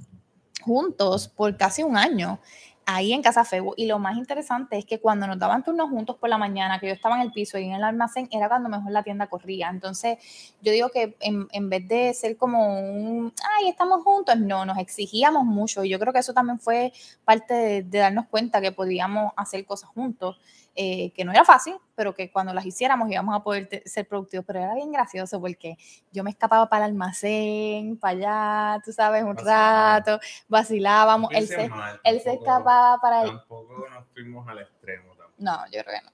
juntos 0.64 1.28
por 1.28 1.58
casi 1.58 1.84
un 1.84 1.98
año 1.98 2.40
ahí 2.86 3.14
en 3.14 3.22
Casa 3.22 3.44
Febo. 3.46 3.74
Y 3.76 3.86
lo 3.86 4.00
más 4.00 4.18
interesante 4.18 4.78
es 4.78 4.86
que 4.86 5.00
cuando 5.00 5.28
nos 5.28 5.38
daban 5.38 5.62
turnos 5.62 5.90
juntos 5.90 6.16
por 6.16 6.30
la 6.30 6.38
mañana, 6.38 6.80
que 6.80 6.88
yo 6.88 6.94
estaba 6.94 7.16
en 7.16 7.22
el 7.22 7.32
piso 7.32 7.58
y 7.60 7.66
en 7.66 7.74
el 7.74 7.84
almacén, 7.84 8.28
era 8.32 8.48
cuando 8.48 8.70
mejor 8.70 8.92
la 8.92 9.04
tienda 9.04 9.28
corría. 9.28 9.70
Entonces, 9.70 10.18
yo 10.62 10.72
digo 10.72 10.90
que 10.90 11.18
en, 11.20 11.48
en 11.52 11.70
vez 11.70 11.88
de 11.88 12.14
ser 12.14 12.38
como 12.38 12.80
un, 12.80 13.34
ay, 13.58 13.68
estamos 13.70 14.02
juntos, 14.04 14.38
no, 14.40 14.66
nos 14.66 14.78
exigíamos 14.78 15.44
mucho. 15.44 15.84
Y 15.84 15.90
yo 15.90 16.00
creo 16.00 16.14
que 16.14 16.20
eso 16.20 16.34
también 16.34 16.60
fue 16.60 16.92
parte 17.26 17.54
de, 17.54 17.84
de 17.84 18.00
darnos 18.00 18.26
cuenta 18.28 18.62
que 18.62 18.72
podíamos 18.72 19.34
hacer 19.36 19.66
cosas 19.66 19.90
juntos. 19.90 20.40
Eh, 20.76 21.12
que 21.14 21.26
no 21.26 21.32
era 21.32 21.44
fácil, 21.44 21.76
pero 21.96 22.16
que 22.16 22.32
cuando 22.32 22.54
las 22.54 22.66
hiciéramos 22.66 23.12
íbamos 23.12 23.36
a 23.36 23.44
poder 23.44 23.82
ser 23.86 24.08
productivos. 24.08 24.46
Pero 24.46 24.60
era 24.60 24.76
bien 24.76 24.92
gracioso 24.92 25.42
porque 25.42 25.78
yo 26.12 26.24
me 26.24 26.30
escapaba 26.30 26.70
para 26.70 26.86
el 26.86 26.92
almacén, 26.92 27.98
para 27.98 28.76
allá, 28.76 28.82
tú 28.84 28.92
sabes, 28.92 29.24
un 29.24 29.36
rato, 29.36 30.20
vacilábamos. 30.48 31.32
Él 31.34 31.48
se, 31.48 31.70
él 32.04 32.22
se 32.22 32.34
escapaba 32.34 32.98
para 33.02 33.26
Tampoco 33.26 33.86
nos 33.90 34.08
fuimos 34.14 34.48
al 34.48 34.60
extremo. 34.60 35.14
No, 35.38 35.66
yo 35.72 35.84
creo 35.84 36.00
que 36.00 36.06
no. 36.06 36.12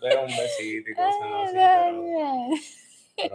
Tal 0.00 0.18
un 0.18 0.26
besito 0.26 0.90
y 0.90 0.94
cosas 0.94 1.14
así, 1.44 1.54
pero, 3.16 3.34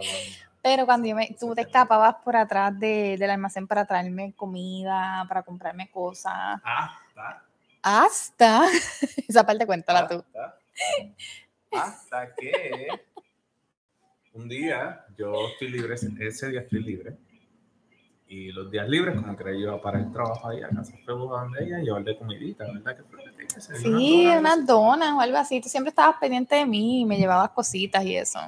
Pero 0.62 0.86
cuando 0.86 1.06
yo 1.06 1.14
me, 1.14 1.34
tú 1.38 1.54
te 1.54 1.62
escapabas 1.62 2.16
por 2.24 2.36
atrás 2.36 2.78
de, 2.78 3.16
del 3.18 3.30
almacén 3.30 3.66
para 3.66 3.84
traerme 3.84 4.32
comida, 4.34 5.24
para 5.28 5.42
comprarme 5.42 5.90
cosas. 5.90 6.60
Hasta. 6.62 7.45
Hasta. 7.86 8.64
Esa 9.28 9.46
parte 9.46 9.64
cuéntala 9.64 10.08
tú. 10.08 10.24
Hasta 11.70 12.34
que 12.34 12.88
un 14.32 14.48
día 14.48 15.04
yo 15.16 15.46
estoy 15.52 15.68
libre, 15.68 15.94
ese 15.94 16.50
día 16.50 16.62
estoy 16.62 16.82
libre. 16.82 17.16
Y 18.26 18.50
los 18.50 18.72
días 18.72 18.88
libres, 18.88 19.14
como 19.14 19.36
que 19.36 19.60
yo 19.60 19.80
para 19.80 20.00
el 20.00 20.10
trabajo 20.10 20.48
ahí 20.48 20.60
a 20.64 20.68
casa 20.68 20.94
fue 21.04 21.14
donde 21.14 21.64
ella 21.64 21.80
y 21.80 21.84
llevarle 21.84 22.18
comidita, 22.18 22.64
¿verdad? 22.64 22.96
Que 22.96 23.60
sí, 23.60 24.26
unas 24.26 24.66
donas 24.66 25.12
o 25.12 25.20
algo 25.20 25.36
así. 25.36 25.60
Tú 25.60 25.68
siempre 25.68 25.90
estabas 25.90 26.16
pendiente 26.18 26.56
de 26.56 26.66
mí 26.66 27.02
y 27.02 27.04
me 27.04 27.16
llevabas 27.18 27.50
cositas 27.50 28.04
y 28.04 28.16
eso. 28.16 28.40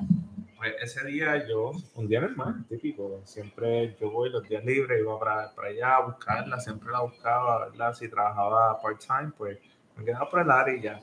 Pues 0.59 0.75
ese 0.81 1.07
día 1.07 1.47
yo, 1.47 1.71
un 1.95 2.09
día 2.09 2.21
normal, 2.21 2.65
típico, 2.69 3.23
siempre 3.25 3.97
yo 4.01 4.11
voy 4.11 4.29
los 4.29 4.43
días 4.43 4.65
libres, 4.65 5.01
iba 5.01 5.17
para, 5.17 5.55
para 5.55 5.69
allá 5.69 5.95
a 5.95 6.01
buscarla, 6.07 6.59
siempre 6.59 6.91
la 6.91 7.01
buscaba, 7.01 7.69
¿verdad? 7.69 7.95
Si 7.95 8.09
trabajaba 8.09 8.81
part-time, 8.83 9.31
pues 9.39 9.57
me 9.97 10.05
quedaba 10.05 10.29
por 10.29 10.41
el 10.41 10.51
área 10.51 10.75
y 10.75 10.83
ya. 10.83 11.01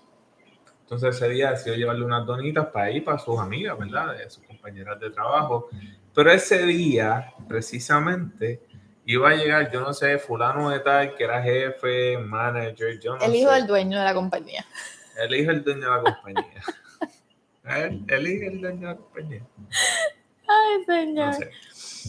Entonces 0.81 1.15
ese 1.15 1.29
día 1.29 1.51
decidió 1.51 1.75
llevarle 1.77 2.03
unas 2.03 2.25
donitas 2.25 2.67
para 2.67 2.91
ir 2.91 3.05
para 3.05 3.17
sus 3.17 3.39
amigas, 3.39 3.77
¿verdad? 3.79 4.17
De 4.17 4.29
sus 4.29 4.43
compañeras 4.43 4.99
de 4.99 5.09
trabajo. 5.09 5.69
Pero 6.13 6.31
ese 6.31 6.63
día, 6.63 7.33
precisamente, 7.47 8.61
iba 9.05 9.29
a 9.29 9.35
llegar, 9.35 9.71
yo 9.71 9.79
no 9.79 9.93
sé, 9.93 10.19
fulano 10.19 10.69
de 10.69 10.81
tal, 10.81 11.15
que 11.15 11.23
era 11.23 11.41
jefe, 11.41 12.17
manager, 12.17 12.99
yo 12.99 13.15
no 13.15 13.23
El 13.23 13.33
hijo 13.35 13.51
del 13.51 13.67
dueño 13.67 13.99
de 13.99 14.03
la 14.03 14.13
compañía. 14.13 14.65
El 15.17 15.33
hijo 15.33 15.51
del 15.51 15.63
dueño 15.63 15.81
de 15.81 15.95
la 15.95 16.01
compañía. 16.01 16.61
Él, 17.67 18.05
él 18.07 18.27
es 18.27 18.41
el 18.43 18.61
dueño 18.61 18.79
de 18.79 18.93
la 18.93 18.95
compañía. 18.95 19.41
Ay, 20.47 20.85
señor. 20.85 21.35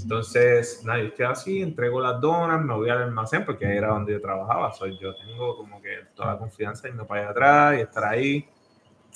Entonces, 0.03 0.85
nada, 0.85 1.01
yo 1.01 1.07
estoy 1.07 1.25
así, 1.25 1.63
entrego 1.63 2.01
las 2.01 2.21
donas, 2.21 2.63
me 2.63 2.75
voy 2.75 2.91
al 2.91 3.03
almacén 3.03 3.45
porque 3.45 3.67
ahí 3.67 3.79
era 3.79 3.89
donde 3.89 4.13
yo 4.13 4.21
trabajaba. 4.21 4.73
Soy, 4.73 4.99
yo 4.99 5.15
tengo 5.17 5.57
como 5.57 5.81
que 5.81 6.07
toda 6.15 6.33
la 6.33 6.39
confianza 6.39 6.83
de 6.83 6.91
irme 6.91 7.05
para 7.05 7.23
allá 7.23 7.31
atrás 7.31 7.79
y 7.79 7.81
estar 7.81 8.05
ahí. 8.05 8.49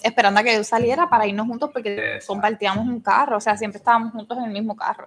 Esperando 0.02 0.40
a 0.40 0.42
que 0.42 0.54
yo 0.54 0.64
saliera 0.64 1.08
para 1.10 1.26
irnos 1.26 1.46
juntos 1.46 1.70
porque 1.72 2.20
compartíamos 2.26 2.86
un 2.86 3.00
carro, 3.00 3.36
o 3.36 3.40
sea, 3.40 3.56
siempre 3.56 3.78
estábamos 3.78 4.12
juntos 4.12 4.38
en 4.38 4.44
el 4.44 4.50
mismo 4.50 4.74
carro. 4.74 5.06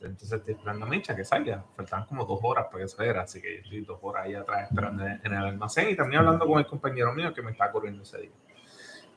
Entonces 0.00 0.30
estoy 0.30 0.54
esperando 0.54 0.84
a 0.84 0.88
Micha 0.88 1.16
que 1.16 1.24
salga. 1.24 1.64
Faltaban 1.74 2.06
como 2.06 2.24
dos 2.24 2.38
horas 2.42 2.66
para 2.70 2.84
que 2.84 2.88
saliera, 2.88 3.22
así 3.22 3.40
que 3.40 3.56
yo 3.56 3.62
estoy 3.62 3.80
dos 3.80 3.98
horas 4.02 4.26
ahí 4.26 4.34
atrás 4.34 4.68
esperando 4.70 5.04
en 5.06 5.20
el 5.24 5.34
almacén 5.34 5.88
y 5.88 5.96
también 5.96 6.20
hablando 6.20 6.46
con 6.46 6.58
el 6.58 6.66
compañero 6.66 7.12
mío 7.14 7.32
que 7.32 7.42
me 7.42 7.52
está 7.52 7.72
corriendo 7.72 8.02
ese 8.02 8.18
día 8.18 8.30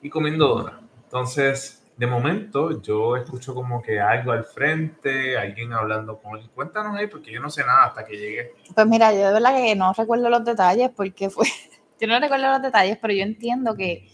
y 0.01 0.09
comiendo 0.09 0.47
donas. 0.47 0.75
Entonces, 1.03 1.81
de 1.97 2.07
momento, 2.07 2.81
yo 2.81 3.15
escucho 3.15 3.53
como 3.53 3.81
que 3.81 3.99
algo 3.99 4.31
al 4.31 4.45
frente, 4.45 5.37
alguien 5.37 5.71
hablando 5.71 6.17
con 6.17 6.39
él. 6.39 6.49
Cuéntanos 6.55 6.95
ahí, 6.97 7.07
porque 7.07 7.31
yo 7.31 7.39
no 7.39 7.49
sé 7.49 7.63
nada 7.63 7.85
hasta 7.85 8.05
que 8.05 8.17
llegué. 8.17 8.53
Pues 8.73 8.87
mira, 8.87 9.13
yo 9.13 9.27
de 9.27 9.33
verdad 9.33 9.55
que 9.55 9.75
no 9.75 9.93
recuerdo 9.93 10.29
los 10.29 10.43
detalles, 10.43 10.89
porque 10.95 11.29
fue. 11.29 11.45
Yo 11.99 12.07
no 12.07 12.19
recuerdo 12.19 12.47
los 12.47 12.63
detalles, 12.63 12.97
pero 12.99 13.13
yo 13.13 13.21
entiendo 13.21 13.75
que 13.75 14.09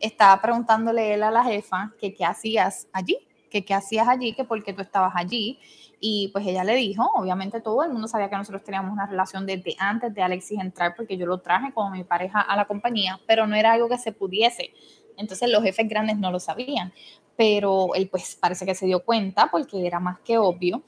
estaba 0.00 0.40
preguntándole 0.40 1.12
él 1.12 1.22
a 1.22 1.30
la 1.30 1.44
jefa 1.44 1.92
que 2.00 2.14
qué 2.14 2.24
hacías 2.24 2.88
allí, 2.94 3.18
que 3.50 3.62
qué 3.62 3.74
hacías 3.74 4.08
allí, 4.08 4.34
que 4.34 4.44
por 4.44 4.62
qué 4.64 4.72
tú 4.72 4.80
estabas 4.80 5.12
allí. 5.14 5.58
Y 6.00 6.28
pues 6.32 6.46
ella 6.46 6.64
le 6.64 6.74
dijo, 6.76 7.10
obviamente 7.14 7.60
todo 7.60 7.84
el 7.84 7.92
mundo 7.92 8.08
sabía 8.08 8.30
que 8.30 8.36
nosotros 8.36 8.64
teníamos 8.64 8.90
una 8.90 9.04
relación 9.04 9.44
desde 9.44 9.76
antes 9.78 10.14
de 10.14 10.22
Alexis 10.22 10.58
entrar, 10.58 10.94
porque 10.96 11.18
yo 11.18 11.26
lo 11.26 11.36
traje 11.40 11.74
como 11.74 11.90
mi 11.90 12.04
pareja 12.04 12.40
a 12.40 12.56
la 12.56 12.64
compañía, 12.64 13.20
pero 13.26 13.46
no 13.46 13.54
era 13.54 13.72
algo 13.72 13.90
que 13.90 13.98
se 13.98 14.12
pudiese. 14.12 14.72
Entonces 15.16 15.50
los 15.50 15.62
jefes 15.62 15.88
grandes 15.88 16.18
no 16.18 16.30
lo 16.30 16.40
sabían, 16.40 16.92
pero 17.36 17.94
él 17.94 18.08
pues 18.08 18.36
parece 18.36 18.66
que 18.66 18.74
se 18.74 18.86
dio 18.86 19.04
cuenta 19.04 19.48
porque 19.50 19.86
era 19.86 20.00
más 20.00 20.20
que 20.20 20.38
obvio 20.38 20.82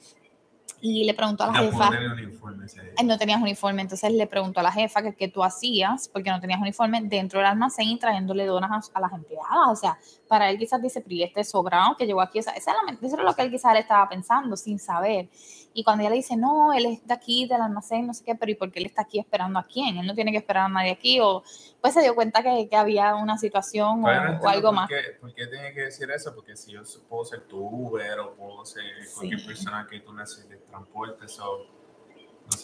y 0.81 1.05
le 1.05 1.15
preguntó 1.15 1.45
a 1.45 1.49
la 1.49 1.55
jefa. 1.55 1.91
No 1.91 2.13
uniforme 2.13 2.67
él 2.99 3.07
no 3.07 3.19
tenías 3.19 3.41
uniforme, 3.41 3.83
entonces 3.83 4.13
le 4.13 4.27
preguntó 4.27 4.61
a 4.61 4.63
la 4.63 4.73
jefa 4.73 5.03
que 5.03 5.15
qué 5.15 5.29
tú 5.29 5.43
hacías, 5.43 6.09
porque 6.09 6.31
no 6.31 6.41
tenías 6.41 6.61
uniforme, 6.61 7.01
dentro 7.03 7.41
del 7.41 7.49
almacén 7.49 7.89
y 7.89 7.99
trayéndole 7.99 8.47
donas 8.47 8.91
a, 8.95 9.01
las 9.01 9.13
empleadas. 9.13 9.69
O 9.69 9.77
sea, 9.77 9.99
para 10.29 10.51
él 10.51 10.59
quizás 10.59 10.81
dice, 10.81 11.01
pero 11.01 11.25
este 11.25 11.45
sobrado 11.45 11.97
que 11.97 12.07
llegó 12.07 12.21
aquí, 12.21 12.39
o 12.39 12.43
sea, 12.43 12.53
eso 12.53 12.71
era 12.71 13.23
lo 13.23 13.35
que 13.35 13.43
él 13.43 13.51
quizás 13.51 13.73
le 13.73 13.81
estaba 13.81 14.09
pensando 14.09 14.57
sin 14.57 14.79
saber. 14.79 15.29
Y 15.75 15.85
cuando 15.85 16.03
ella 16.03 16.11
le 16.11 16.17
dice, 16.17 16.37
no, 16.37 16.73
él 16.73 16.87
es 16.87 17.07
de 17.07 17.15
aquí, 17.15 17.47
del 17.47 17.61
almacén, 17.61 18.07
no 18.07 18.15
sé 18.15 18.25
qué, 18.25 18.35
pero 18.35 18.51
¿y 18.51 18.55
por 18.55 18.73
qué 18.73 18.81
él 18.81 18.87
está 18.87 19.03
aquí 19.03 19.19
esperando 19.19 19.59
a 19.59 19.65
quién? 19.65 19.97
Él 19.97 20.07
no 20.07 20.15
tiene 20.15 20.33
que 20.33 20.39
esperar 20.39 20.65
a 20.65 20.69
nadie 20.69 20.91
aquí, 20.91 21.21
o 21.21 21.43
pues 21.81 21.95
se 21.95 22.03
dio 22.03 22.15
cuenta 22.15 22.43
que, 22.43 22.69
que 22.69 22.77
había 22.77 23.15
una 23.15 23.39
situación 23.39 24.05
o, 24.05 24.49
algo 24.49 24.73
más. 24.73 24.89
¿Por 25.21 25.33
qué 25.35 25.47
tiene 25.47 25.73
que 25.73 25.83
decir 25.83 26.11
eso? 26.11 26.35
Porque 26.35 26.57
si 26.57 26.73
yo 26.73 26.83
puedo 27.09 27.25
ser 27.25 27.43
tu 27.43 27.59
Uber 27.59 28.19
o 28.21 28.35
puedo 28.35 28.65
ser 28.65 28.85
cualquier 29.15 29.47
persona 29.47 29.87
que 29.89 30.01
tú 30.01 30.13
necesites 30.13 30.65
transporte, 30.67 31.27
eso... 31.27 31.67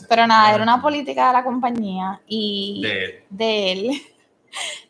pero 0.08 0.26
nada, 0.26 0.54
era 0.54 0.62
una 0.62 0.80
política 0.80 1.28
de 1.28 1.32
la 1.34 1.44
compañía 1.44 2.20
y 2.26 2.82
de 3.30 3.72
él. 3.72 3.90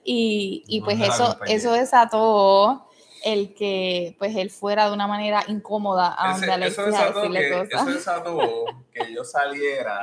Y, 0.06 0.62
y 0.66 0.82
pues 0.82 1.00
eso, 1.00 1.38
eso 1.46 1.72
desató 1.72 2.86
el 3.24 3.54
que 3.54 4.14
pues 4.18 4.36
él 4.36 4.50
fuera 4.50 4.86
de 4.88 4.94
una 4.94 5.06
manera 5.06 5.42
incómoda 5.48 6.14
a 6.16 6.32
donde 6.32 6.52
Alexis 6.52 6.78
eso 6.78 6.96
a 6.96 7.06
decirle 7.06 7.40
que, 7.40 7.50
cosas. 7.50 7.82
Eso 7.88 7.96
desató 7.96 8.64
que 8.92 9.14
yo 9.14 9.24
saliera, 9.24 10.00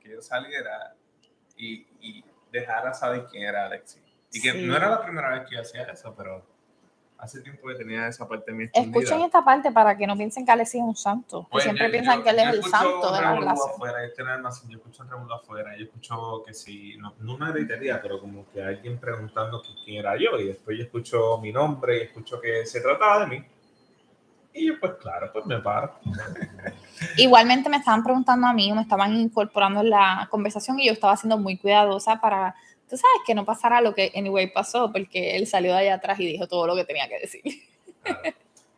que 0.00 0.10
yo 0.10 0.20
saliera 0.22 0.94
y, 1.56 1.86
y 2.00 2.24
dejara 2.52 2.92
saber 2.92 3.26
quién 3.30 3.44
era 3.44 3.66
Alexis. 3.66 4.02
Y 4.32 4.40
que 4.40 4.52
no 4.54 4.76
era 4.76 4.88
la 4.88 5.02
primera 5.02 5.30
vez 5.30 5.48
que 5.48 5.56
yo 5.56 5.62
hacía 5.62 5.82
eso, 5.84 6.14
pero 6.16 6.46
hace 7.22 7.40
tiempo 7.40 7.68
que 7.68 7.76
tenía 7.76 8.08
esa 8.08 8.26
parte 8.26 8.50
de 8.50 8.58
mi 8.58 8.64
Escuchen 8.72 9.20
esta 9.20 9.44
parte 9.44 9.70
para 9.70 9.96
que 9.96 10.08
no 10.08 10.16
piensen 10.16 10.44
que 10.44 10.50
Alexis 10.50 10.80
es 10.80 10.86
un 10.86 10.96
santo. 10.96 11.46
Pues, 11.52 11.62
siempre 11.62 11.88
piensan 11.88 12.20
que 12.20 12.30
él 12.30 12.38
es 12.40 12.48
el 12.48 12.64
santo 12.64 13.12
de 13.12 13.20
la 13.20 13.34
relación. 13.36 13.70
Afuera, 13.70 14.04
este 14.04 14.24
yo 14.68 14.78
escucho 14.78 15.04
un 15.04 15.32
afuera, 15.32 15.76
yo 15.76 15.84
escucho 15.84 16.42
que 16.44 16.52
si, 16.52 16.96
no, 16.96 17.14
no 17.20 17.34
una 17.36 17.52
gritería, 17.52 18.02
pero 18.02 18.18
como 18.18 18.50
que 18.50 18.60
alguien 18.60 18.98
preguntando 18.98 19.62
quién 19.84 19.98
era 19.98 20.16
yo, 20.16 20.36
y 20.40 20.48
después 20.48 20.76
yo 20.76 20.82
escucho 20.82 21.38
mi 21.38 21.52
nombre 21.52 21.98
y 21.98 22.00
escucho 22.02 22.40
que 22.40 22.66
se 22.66 22.80
trataba 22.80 23.20
de 23.20 23.26
mí. 23.28 23.46
Y 24.54 24.66
yo, 24.66 24.80
pues 24.80 24.94
claro, 25.00 25.30
pues 25.32 25.46
me 25.46 25.60
paro. 25.60 25.94
Igualmente 27.16 27.68
me 27.68 27.76
estaban 27.76 28.02
preguntando 28.02 28.48
a 28.48 28.52
mí, 28.52 28.72
me 28.72 28.82
estaban 28.82 29.14
incorporando 29.14 29.80
en 29.80 29.90
la 29.90 30.26
conversación 30.28 30.80
y 30.80 30.86
yo 30.86 30.92
estaba 30.92 31.16
siendo 31.16 31.38
muy 31.38 31.56
cuidadosa 31.56 32.20
para 32.20 32.56
tú 32.92 32.98
sabes 32.98 33.22
que 33.26 33.34
no 33.34 33.46
pasará 33.46 33.80
lo 33.80 33.94
que 33.94 34.12
anyway 34.14 34.52
pasó, 34.52 34.92
porque 34.92 35.34
él 35.34 35.46
salió 35.46 35.72
de 35.72 35.78
allá 35.78 35.94
atrás 35.94 36.20
y 36.20 36.26
dijo 36.26 36.46
todo 36.46 36.66
lo 36.66 36.76
que 36.76 36.84
tenía 36.84 37.08
que 37.08 37.20
decir. 37.20 37.42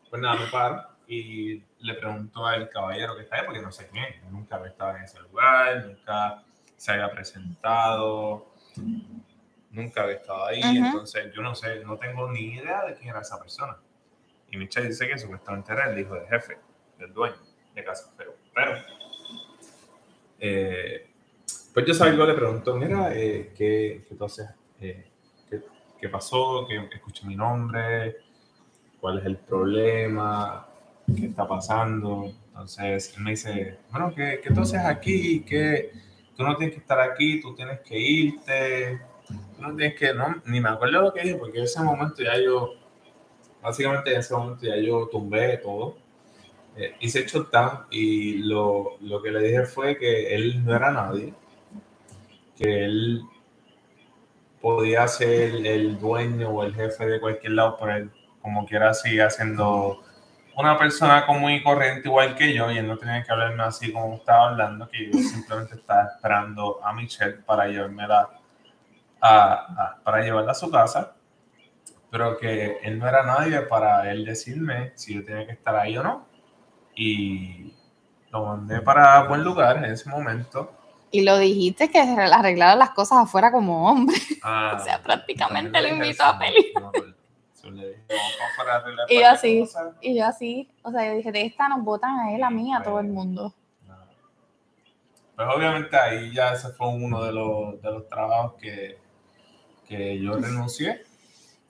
Pues 0.09 0.23
nada, 0.23 0.37
me 0.37 0.47
paro 0.47 0.87
y 1.09 1.61
le 1.81 1.95
pregunto 1.95 2.47
al 2.47 2.71
caballero 2.71 3.17
que 3.17 3.23
está 3.23 3.35
ahí, 3.35 3.43
porque 3.45 3.61
no 3.61 3.73
sé 3.73 3.89
quién, 3.89 4.07
nunca 4.31 4.55
había 4.55 4.69
estado 4.69 4.97
en 4.97 5.03
ese 5.03 5.19
lugar, 5.19 5.87
nunca 5.87 6.45
se 6.77 6.93
había 6.93 7.11
presentado, 7.11 8.47
nunca 9.73 10.05
había 10.05 10.15
estado 10.15 10.47
ahí, 10.47 10.63
entonces 10.63 11.35
yo 11.35 11.43
no 11.43 11.57
sé, 11.57 11.81
no 11.85 11.97
tengo 11.97 12.31
ni 12.31 12.55
idea 12.55 12.85
de 12.85 12.95
quién 12.95 13.09
era 13.09 13.23
esa 13.23 13.41
persona. 13.41 13.77
Y 14.49 14.57
Michelle 14.57 14.87
dice 14.87 15.09
que 15.09 15.19
supuestamente 15.19 15.73
era 15.73 15.91
el 15.91 15.99
hijo 15.99 16.15
del 16.15 16.29
jefe, 16.29 16.57
del 17.01 17.13
dueño 17.13 17.35
de 17.75 17.83
Casa 17.83 18.13
Pero, 18.17 18.37
pero 18.55 18.77
eh, 20.39 21.11
pues 21.75 21.87
yo 21.87 21.93
salgo, 21.93 22.25
le 22.25 22.35
pregunto, 22.35 22.77
mira, 22.77 23.13
eh, 23.13 23.53
¿qué, 23.59 24.07
qué, 24.09 24.17
eh, 24.81 25.07
¿qué, 25.51 25.61
¿qué, 26.01 26.09
pasó? 26.09 26.65
¿Qué, 26.69 26.77
escuché 26.95 27.27
mi 27.27 27.35
nombre? 27.35 28.19
¿Cuál 29.01 29.19
es 29.19 29.25
el 29.25 29.39
problema? 29.39 30.69
¿Qué 31.05 31.27
está 31.27 31.49
pasando? 31.49 32.33
Entonces 32.47 33.13
él 33.17 33.25
me 33.25 33.33
dice, 33.33 33.79
bueno, 33.91 34.15
¿qué, 34.15 34.41
qué 34.41 34.55
tú 34.55 34.61
haces 34.61 34.85
aquí? 34.85 35.41
¿Qué, 35.41 35.91
tú 36.37 36.45
no 36.45 36.57
tienes 36.57 36.77
que 36.77 36.81
estar 36.81 37.01
aquí, 37.01 37.41
tú 37.41 37.57
tienes 37.57 37.81
que 37.81 37.99
irte. 37.99 39.01
Tú 39.27 39.63
no 39.63 39.75
tienes 39.75 39.99
que, 39.99 40.15
no, 40.15 40.43
ni 40.47 40.61
me 40.61 40.69
acuerdo 40.69 41.03
lo 41.03 41.13
que 41.13 41.23
dije, 41.23 41.35
porque 41.35 41.59
en 41.59 41.65
ese 41.65 41.83
momento 41.83 42.23
ya 42.23 42.41
yo, 42.41 42.71
básicamente 43.61 44.13
en 44.13 44.21
ese 44.21 44.33
momento 44.33 44.65
ya 44.65 44.77
yo 44.77 45.09
tumbé 45.09 45.57
todo. 45.57 45.97
Eh, 46.77 46.95
hice 47.01 47.27
shutdown 47.27 47.87
y 47.91 48.35
lo, 48.45 48.97
lo 49.01 49.21
que 49.21 49.33
le 49.33 49.41
dije 49.41 49.65
fue 49.65 49.99
que 49.99 50.37
él 50.37 50.65
no 50.65 50.75
era 50.75 50.93
nadie 50.93 51.35
que 52.57 52.85
él 52.85 53.23
podía 54.61 55.07
ser 55.09 55.67
el 55.67 55.99
dueño 55.99 56.49
o 56.49 56.65
el 56.65 56.75
jefe 56.75 57.07
de 57.07 57.21
cualquier 57.21 57.53
lado, 57.53 57.77
pero 57.79 57.97
él 57.97 58.11
como 58.41 58.67
quiera 58.67 58.95
sigue 58.95 59.29
siendo 59.31 60.03
una 60.57 60.79
persona 60.79 61.27
común 61.27 61.51
y 61.51 61.63
corriente 61.63 62.09
igual 62.09 62.35
que 62.37 62.55
yo 62.55 62.71
y 62.71 62.79
él 62.79 62.87
no 62.87 62.97
tenía 62.97 63.23
que 63.23 63.33
hablarme 63.33 63.63
así 63.63 63.93
como 63.93 64.15
estaba 64.15 64.51
hablando, 64.51 64.89
que 64.89 65.11
yo 65.11 65.19
simplemente 65.19 65.75
estaba 65.75 66.05
esperando 66.15 66.81
a 66.85 66.93
Michelle 66.93 67.39
para 67.45 67.67
llevármela 67.67 68.31
a, 69.21 69.97
para 70.05 70.23
llevarla 70.23 70.53
a 70.53 70.55
su 70.55 70.71
casa, 70.71 71.15
pero 72.11 72.37
que 72.39 72.79
él 72.83 72.99
no 72.99 73.09
era 73.09 73.25
nadie 73.25 73.61
para 73.63 74.11
él 74.11 74.25
decirme 74.25 74.93
si 74.95 75.15
yo 75.15 75.25
tenía 75.25 75.47
que 75.47 75.53
estar 75.53 75.75
ahí 75.75 75.97
o 75.97 76.03
no. 76.03 76.27
Y 76.95 77.75
lo 78.31 78.47
mandé 78.47 78.81
para 78.81 79.23
buen 79.25 79.43
lugar 79.43 79.79
en 79.79 79.87
ese 79.87 80.09
momento 80.09 80.73
Y 81.15 81.21
lo 81.21 81.39
dijiste 81.39 81.89
que 81.91 82.01
arreglaron 82.01 82.81
las 82.81 82.91
cosas 82.91 83.19
afuera 83.19 83.53
como 83.53 83.89
hombre. 83.89 84.17
Ah, 84.43 84.77
o 84.81 84.83
sea, 84.83 85.01
prácticamente 85.01 85.81
lo 85.81 85.87
invitó 85.87 86.25
a 86.25 86.37
pelear. 86.37 86.65
no 86.75 86.81
me 86.81 86.87
acuerdo. 86.89 87.15
Eso 87.55 87.71
le 87.71 87.87
dije, 87.87 88.03
vamos 88.09 88.33
para 88.35 88.49
afuera 88.51 88.73
a 88.73 88.77
arreglar 88.79 89.07
Y 89.13 89.21
yo 89.21 89.29
así. 89.29 89.61
cosas. 89.61 89.95
Y 90.01 90.19
yo 90.19 90.27
así, 90.27 90.69
o 90.83 90.91
sea, 90.91 91.07
yo 91.07 91.15
dije, 91.15 91.31
de 91.31 91.47
esta 91.47 91.69
nos 91.69 91.85
votan 91.85 92.19
a 92.19 92.35
él, 92.35 92.43
a 92.43 92.51
mí, 92.51 92.75
a 92.75 92.83
todo 92.83 92.99
el 92.99 93.07
mundo. 93.07 93.55
No. 93.87 93.95
Pues 95.37 95.49
obviamente 95.55 95.97
ahí 95.97 96.35
ya 96.35 96.53
ese 96.53 96.71
fue 96.71 96.89
uno 96.89 97.23
de 97.23 97.31
los, 97.31 97.81
de 97.81 97.91
los 97.93 98.09
trabajos 98.09 98.55
que, 98.61 98.99
que 99.87 100.21
yo 100.21 100.33
renuncié. 100.35 101.05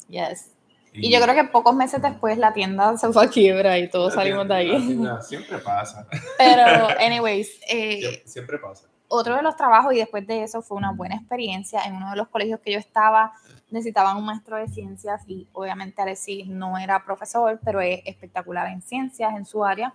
Yes. 0.08 0.52
Y 0.94 1.12
yo 1.12 1.20
creo 1.20 1.34
que 1.34 1.44
pocos 1.44 1.76
meses 1.76 2.00
después 2.00 2.38
la 2.38 2.54
tienda 2.54 2.96
se 2.96 3.12
fue 3.12 3.26
a 3.26 3.28
quiebra 3.28 3.78
y 3.78 3.90
todos 3.90 4.14
salimos 4.14 4.48
de 4.48 4.54
ahí. 4.54 4.98
Siempre 5.20 5.58
pasa. 5.58 6.06
Pero, 6.38 6.88
anyways, 6.98 7.60
eh, 7.68 8.00
Siempre, 8.00 8.22
siempre 8.24 8.58
pasa. 8.58 8.86
Otro 9.14 9.37
de 9.37 9.42
los 9.42 9.56
trabajos 9.56 9.94
y 9.94 9.99
después 9.99 10.26
de 10.26 10.42
eso 10.42 10.62
fue 10.62 10.76
una 10.76 10.92
buena 10.92 11.16
experiencia. 11.16 11.85
En 11.85 11.97
uno 11.97 12.11
de 12.11 12.16
los 12.16 12.28
colegios 12.28 12.61
que 12.61 12.73
yo 12.73 12.78
estaba 12.78 13.33
necesitaban 13.71 14.16
un 14.16 14.26
maestro 14.26 14.56
de 14.56 14.68
ciencias 14.68 15.23
y 15.26 15.49
obviamente 15.52 16.02
Alexis 16.02 16.47
no 16.47 16.78
era 16.78 17.04
profesor 17.04 17.59
pero 17.64 17.80
es 17.80 18.00
espectacular 18.04 18.68
en 18.68 18.83
ciencias 18.83 19.35
en 19.35 19.47
su 19.47 19.64
área. 19.64 19.94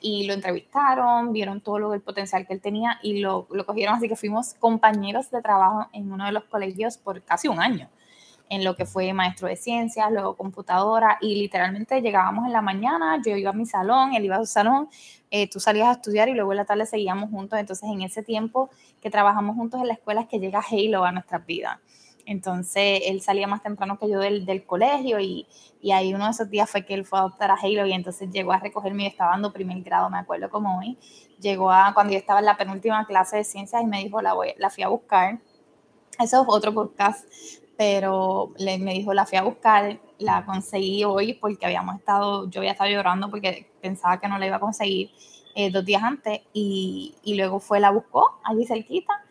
Y 0.00 0.26
lo 0.26 0.34
entrevistaron 0.34 1.32
vieron 1.32 1.60
todo 1.60 1.78
lo, 1.78 1.94
el 1.94 2.00
potencial 2.00 2.46
que 2.46 2.54
él 2.54 2.60
tenía 2.60 2.98
y 3.02 3.20
lo, 3.20 3.46
lo 3.50 3.64
cogieron. 3.66 3.94
Así 3.94 4.08
que 4.08 4.16
fuimos 4.16 4.54
compañeros 4.54 5.30
de 5.30 5.42
trabajo 5.42 5.88
en 5.92 6.12
uno 6.12 6.26
de 6.26 6.32
los 6.32 6.44
colegios 6.44 6.98
por 6.98 7.22
casi 7.22 7.48
un 7.48 7.60
año 7.60 7.88
en 8.52 8.64
lo 8.64 8.76
que 8.76 8.84
fue 8.84 9.14
maestro 9.14 9.48
de 9.48 9.56
ciencias, 9.56 10.12
luego 10.12 10.36
computadora, 10.36 11.16
y 11.22 11.36
literalmente 11.36 12.02
llegábamos 12.02 12.44
en 12.44 12.52
la 12.52 12.60
mañana, 12.60 13.18
yo 13.24 13.34
iba 13.34 13.48
a 13.48 13.54
mi 13.54 13.64
salón, 13.64 14.12
él 14.14 14.26
iba 14.26 14.36
a 14.36 14.40
su 14.40 14.46
salón, 14.46 14.90
eh, 15.30 15.48
tú 15.48 15.58
salías 15.58 15.88
a 15.88 15.92
estudiar 15.92 16.28
y 16.28 16.34
luego 16.34 16.52
en 16.52 16.58
la 16.58 16.66
tarde 16.66 16.84
seguíamos 16.84 17.30
juntos. 17.30 17.58
Entonces, 17.58 17.88
en 17.88 18.02
ese 18.02 18.22
tiempo 18.22 18.68
que 19.00 19.08
trabajamos 19.08 19.56
juntos 19.56 19.80
en 19.80 19.88
la 19.88 19.94
escuela 19.94 20.20
es 20.20 20.28
que 20.28 20.38
llega 20.38 20.60
Halo 20.70 21.02
a 21.02 21.12
nuestras 21.12 21.46
vidas. 21.46 21.78
Entonces, 22.26 23.00
él 23.06 23.22
salía 23.22 23.46
más 23.46 23.62
temprano 23.62 23.98
que 23.98 24.10
yo 24.10 24.20
del, 24.20 24.44
del 24.44 24.66
colegio 24.66 25.18
y, 25.18 25.46
y 25.80 25.92
ahí 25.92 26.12
uno 26.12 26.26
de 26.26 26.32
esos 26.32 26.50
días 26.50 26.68
fue 26.70 26.84
que 26.84 26.92
él 26.92 27.06
fue 27.06 27.20
a 27.20 27.22
adoptar 27.22 27.50
a 27.50 27.54
Halo 27.54 27.86
y 27.86 27.94
entonces 27.94 28.28
llegó 28.30 28.52
a 28.52 28.58
recogerme, 28.58 29.04
yo 29.04 29.08
estaba 29.08 29.30
dando 29.30 29.50
primer 29.50 29.80
grado, 29.80 30.10
me 30.10 30.18
acuerdo 30.18 30.50
como 30.50 30.78
hoy, 30.78 30.98
llegó 31.40 31.72
a 31.72 31.92
cuando 31.94 32.12
yo 32.12 32.18
estaba 32.18 32.40
en 32.40 32.44
la 32.44 32.58
penúltima 32.58 33.06
clase 33.06 33.38
de 33.38 33.44
ciencias 33.44 33.82
y 33.82 33.86
me 33.86 34.04
dijo, 34.04 34.20
la, 34.20 34.34
voy, 34.34 34.52
la 34.58 34.68
fui 34.68 34.84
a 34.84 34.88
buscar. 34.88 35.40
Eso 36.18 36.42
es 36.42 36.46
otro 36.46 36.74
podcast, 36.74 37.26
pero 37.76 38.52
le, 38.58 38.78
me 38.78 38.92
dijo, 38.92 39.14
la 39.14 39.26
fui 39.26 39.38
a 39.38 39.42
buscar, 39.42 40.00
la 40.18 40.44
conseguí 40.44 41.04
hoy 41.04 41.34
porque 41.34 41.66
habíamos 41.66 41.96
estado, 41.96 42.48
yo 42.50 42.60
había 42.60 42.72
estado 42.72 42.90
llorando 42.90 43.30
porque 43.30 43.70
pensaba 43.80 44.20
que 44.20 44.28
no 44.28 44.38
la 44.38 44.46
iba 44.46 44.56
a 44.56 44.60
conseguir 44.60 45.10
eh, 45.54 45.70
dos 45.70 45.84
días 45.84 46.02
antes 46.02 46.40
y, 46.52 47.14
y, 47.22 47.34
luego 47.34 47.60
fue, 47.60 47.80
la 47.80 47.90
buscó 47.90 48.38
allí 48.44 48.64
cerquita 48.66 49.22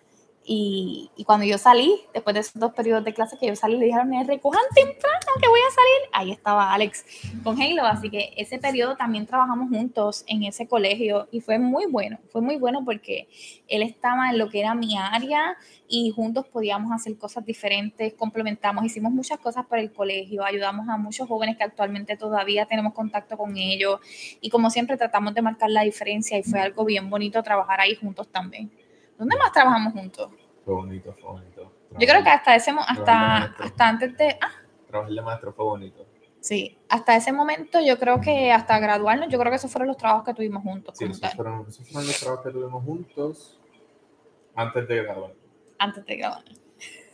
y, 0.43 1.11
cuando 1.25 1.45
yo 1.45 1.57
salí, 1.57 2.01
después 2.13 2.33
de 2.33 2.39
esos 2.39 2.59
dos 2.59 2.73
periodos 2.73 3.05
de 3.05 3.13
clase 3.13 3.37
que 3.37 3.47
yo 3.47 3.55
salí, 3.55 3.77
le 3.77 3.85
dijeron, 3.85 4.11
recojan 4.27 4.61
temprano 4.73 5.19
que 5.39 5.47
voy 5.47 5.59
a 5.59 5.71
salir, 5.71 6.09
ahí 6.13 6.31
estaba 6.31 6.73
Alex 6.73 7.05
con 7.43 7.61
Halo, 7.61 7.85
así 7.85 8.09
que 8.09 8.33
ese 8.35 8.57
periodo 8.57 8.97
también 8.97 9.27
trabajamos 9.27 9.69
juntos 9.69 10.23
en 10.27 10.43
ese 10.43 10.67
colegio 10.67 11.27
y 11.31 11.41
fue 11.41 11.59
muy 11.59 11.85
bueno, 11.85 12.17
fue 12.31 12.41
muy 12.41 12.57
bueno 12.57 12.83
porque 12.83 13.29
él 13.67 13.83
estaba 13.83 14.31
en 14.31 14.39
lo 14.39 14.49
que 14.49 14.59
era 14.59 14.73
mi 14.73 14.97
área 14.97 15.57
y 15.87 16.09
juntos 16.11 16.47
podíamos 16.47 16.91
hacer 16.91 17.17
cosas 17.17 17.45
diferentes, 17.45 18.13
complementamos, 18.15 18.83
hicimos 18.83 19.11
muchas 19.11 19.37
cosas 19.39 19.65
para 19.67 19.81
el 19.81 19.93
colegio, 19.93 20.43
ayudamos 20.43 20.89
a 20.89 20.97
muchos 20.97 21.27
jóvenes 21.27 21.55
que 21.55 21.63
actualmente 21.63 22.17
todavía 22.17 22.65
tenemos 22.65 22.93
contacto 22.93 23.37
con 23.37 23.57
ellos 23.57 23.99
y 24.41 24.49
como 24.49 24.71
siempre 24.71 24.97
tratamos 24.97 25.35
de 25.35 25.43
marcar 25.43 25.69
la 25.69 25.83
diferencia 25.83 26.37
y 26.37 26.43
fue 26.43 26.59
algo 26.59 26.83
bien 26.83 27.09
bonito 27.09 27.43
trabajar 27.43 27.79
ahí 27.79 27.95
juntos 27.95 28.27
también. 28.27 28.71
¿Dónde 29.21 29.37
más 29.37 29.51
trabajamos 29.51 29.93
juntos? 29.93 30.31
Fue 30.65 30.73
bonito, 30.73 31.13
fue 31.13 31.29
bonito. 31.29 31.71
Yo 31.91 32.07
creo 32.07 32.23
que 32.23 32.29
hasta 32.31 32.55
ese 32.55 32.71
hasta, 32.71 33.37
hasta 33.37 33.87
antes 33.87 34.17
de. 34.17 34.35
Ah, 34.41 34.49
Trabajar 34.87 35.13
de 35.13 35.21
maestro 35.21 35.53
fue 35.53 35.63
bonito. 35.65 36.07
Sí, 36.39 36.79
hasta 36.89 37.15
ese 37.15 37.31
momento 37.31 37.79
yo 37.85 37.99
creo 37.99 38.19
que 38.19 38.51
hasta 38.51 38.79
graduarnos, 38.79 39.29
yo 39.29 39.37
creo 39.37 39.51
que 39.51 39.57
esos 39.57 39.71
fueron 39.71 39.89
los 39.89 39.97
trabajos 39.97 40.23
que 40.25 40.33
tuvimos 40.33 40.63
juntos. 40.63 40.97
Sí, 40.97 41.05
esos 41.05 41.35
fueron, 41.35 41.67
esos 41.69 41.87
fueron 41.87 42.07
los 42.07 42.19
trabajos 42.19 42.45
que 42.47 42.51
tuvimos 42.51 42.83
juntos 42.83 43.59
antes 44.55 44.87
de 44.87 45.03
graduarnos. 45.03 45.37
Antes 45.77 46.03
de 46.03 46.15
graduarnos. 46.15 46.60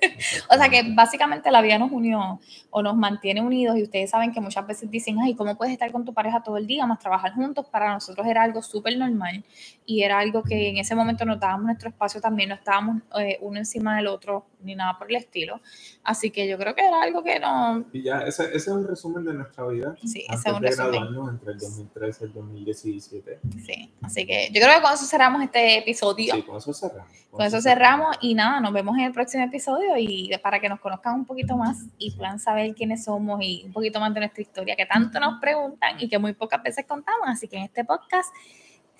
o 0.49 0.55
sea 0.55 0.69
que 0.69 0.83
básicamente 0.93 1.51
la 1.51 1.61
vida 1.61 1.77
nos 1.77 1.91
unió 1.91 2.39
o 2.69 2.81
nos 2.81 2.95
mantiene 2.95 3.41
unidos 3.41 3.77
y 3.77 3.83
ustedes 3.83 4.09
saben 4.09 4.31
que 4.31 4.41
muchas 4.41 4.65
veces 4.65 4.89
dicen, 4.89 5.19
ay, 5.19 5.35
¿cómo 5.35 5.55
puedes 5.55 5.73
estar 5.73 5.91
con 5.91 6.05
tu 6.05 6.13
pareja 6.13 6.41
todo 6.43 6.57
el 6.57 6.67
día 6.67 6.85
más 6.85 6.99
trabajar 6.99 7.33
juntos? 7.33 7.65
Para 7.67 7.93
nosotros 7.93 8.25
era 8.27 8.43
algo 8.43 8.61
súper 8.61 8.97
normal 8.97 9.43
y 9.85 10.03
era 10.03 10.19
algo 10.19 10.43
que 10.43 10.69
en 10.69 10.77
ese 10.77 10.95
momento 10.95 11.25
nos 11.25 11.39
dábamos 11.39 11.65
nuestro 11.65 11.89
espacio 11.89 12.21
también, 12.21 12.49
no 12.49 12.55
estábamos 12.55 13.01
eh, 13.19 13.37
uno 13.41 13.57
encima 13.57 13.95
del 13.97 14.07
otro 14.07 14.45
ni 14.67 14.75
nada 14.75 14.97
por 14.99 15.09
el 15.09 15.15
estilo. 15.15 15.59
Así 16.03 16.29
que 16.29 16.47
yo 16.47 16.57
creo 16.57 16.75
que 16.75 16.85
era 16.85 17.01
algo 17.01 17.23
que 17.23 17.39
no... 17.39 17.85
Y 17.91 18.03
ya, 18.03 18.19
ese, 18.19 18.43
ese 18.45 18.57
es 18.57 18.67
un 18.67 18.87
resumen 18.87 19.25
de 19.25 19.33
nuestra 19.33 19.65
vida. 19.65 19.95
Sí, 20.05 20.25
antes 20.29 20.41
ese 20.41 20.49
es 20.49 20.55
un 20.55 20.61
de 20.61 20.69
resumen. 20.69 21.29
entre 21.29 21.53
el 21.53 21.59
2013 21.59 22.23
y 22.23 22.27
el 22.27 22.33
2017. 22.33 23.39
Sí, 23.65 23.93
así 24.01 24.27
que 24.27 24.49
yo 24.51 24.61
creo 24.61 24.75
que 24.75 24.81
con 24.81 24.93
eso 24.93 25.05
cerramos 25.05 25.41
este 25.41 25.79
episodio. 25.79 26.35
Sí, 26.35 26.43
con 26.43 26.57
eso 26.57 26.73
cerramos. 26.73 27.11
Con 27.31 27.45
eso 27.45 27.61
cerramos 27.61 28.17
y 28.21 28.33
nada, 28.33 28.59
nos 28.59 28.73
vemos 28.73 28.97
en 28.97 29.05
el 29.05 29.11
próximo 29.11 29.43
episodio 29.43 29.97
y 29.97 30.31
para 30.41 30.59
que 30.59 30.69
nos 30.69 30.79
conozcan 30.79 31.15
un 31.15 31.25
poquito 31.25 31.55
más 31.55 31.77
y 31.97 32.11
puedan 32.11 32.39
saber 32.39 32.73
quiénes 32.73 33.03
somos 33.03 33.39
y 33.41 33.63
un 33.65 33.73
poquito 33.73 33.99
más 33.99 34.13
de 34.13 34.21
nuestra 34.21 34.41
historia 34.41 34.75
que 34.75 34.85
tanto 34.85 35.19
nos 35.19 35.39
preguntan 35.39 35.99
y 35.99 36.09
que 36.09 36.17
muy 36.17 36.33
pocas 36.33 36.61
veces 36.63 36.85
contamos, 36.85 37.27
así 37.27 37.47
que 37.47 37.57
en 37.57 37.63
este 37.63 37.85
podcast 37.85 38.33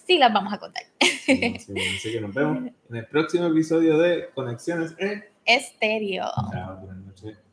sí 0.05 0.17
las 0.17 0.31
vamos 0.31 0.53
a 0.53 0.57
contar. 0.57 0.83
Sí, 1.01 1.57
sí, 1.59 1.73
así 1.97 2.11
que 2.11 2.21
nos 2.21 2.33
vemos 2.33 2.57
en 2.89 2.95
el 2.95 3.05
próximo 3.07 3.47
episodio 3.47 3.97
de 3.97 4.29
Conexiones 4.33 4.95
Estéreo. 5.47 6.25
Noches. 7.05 7.46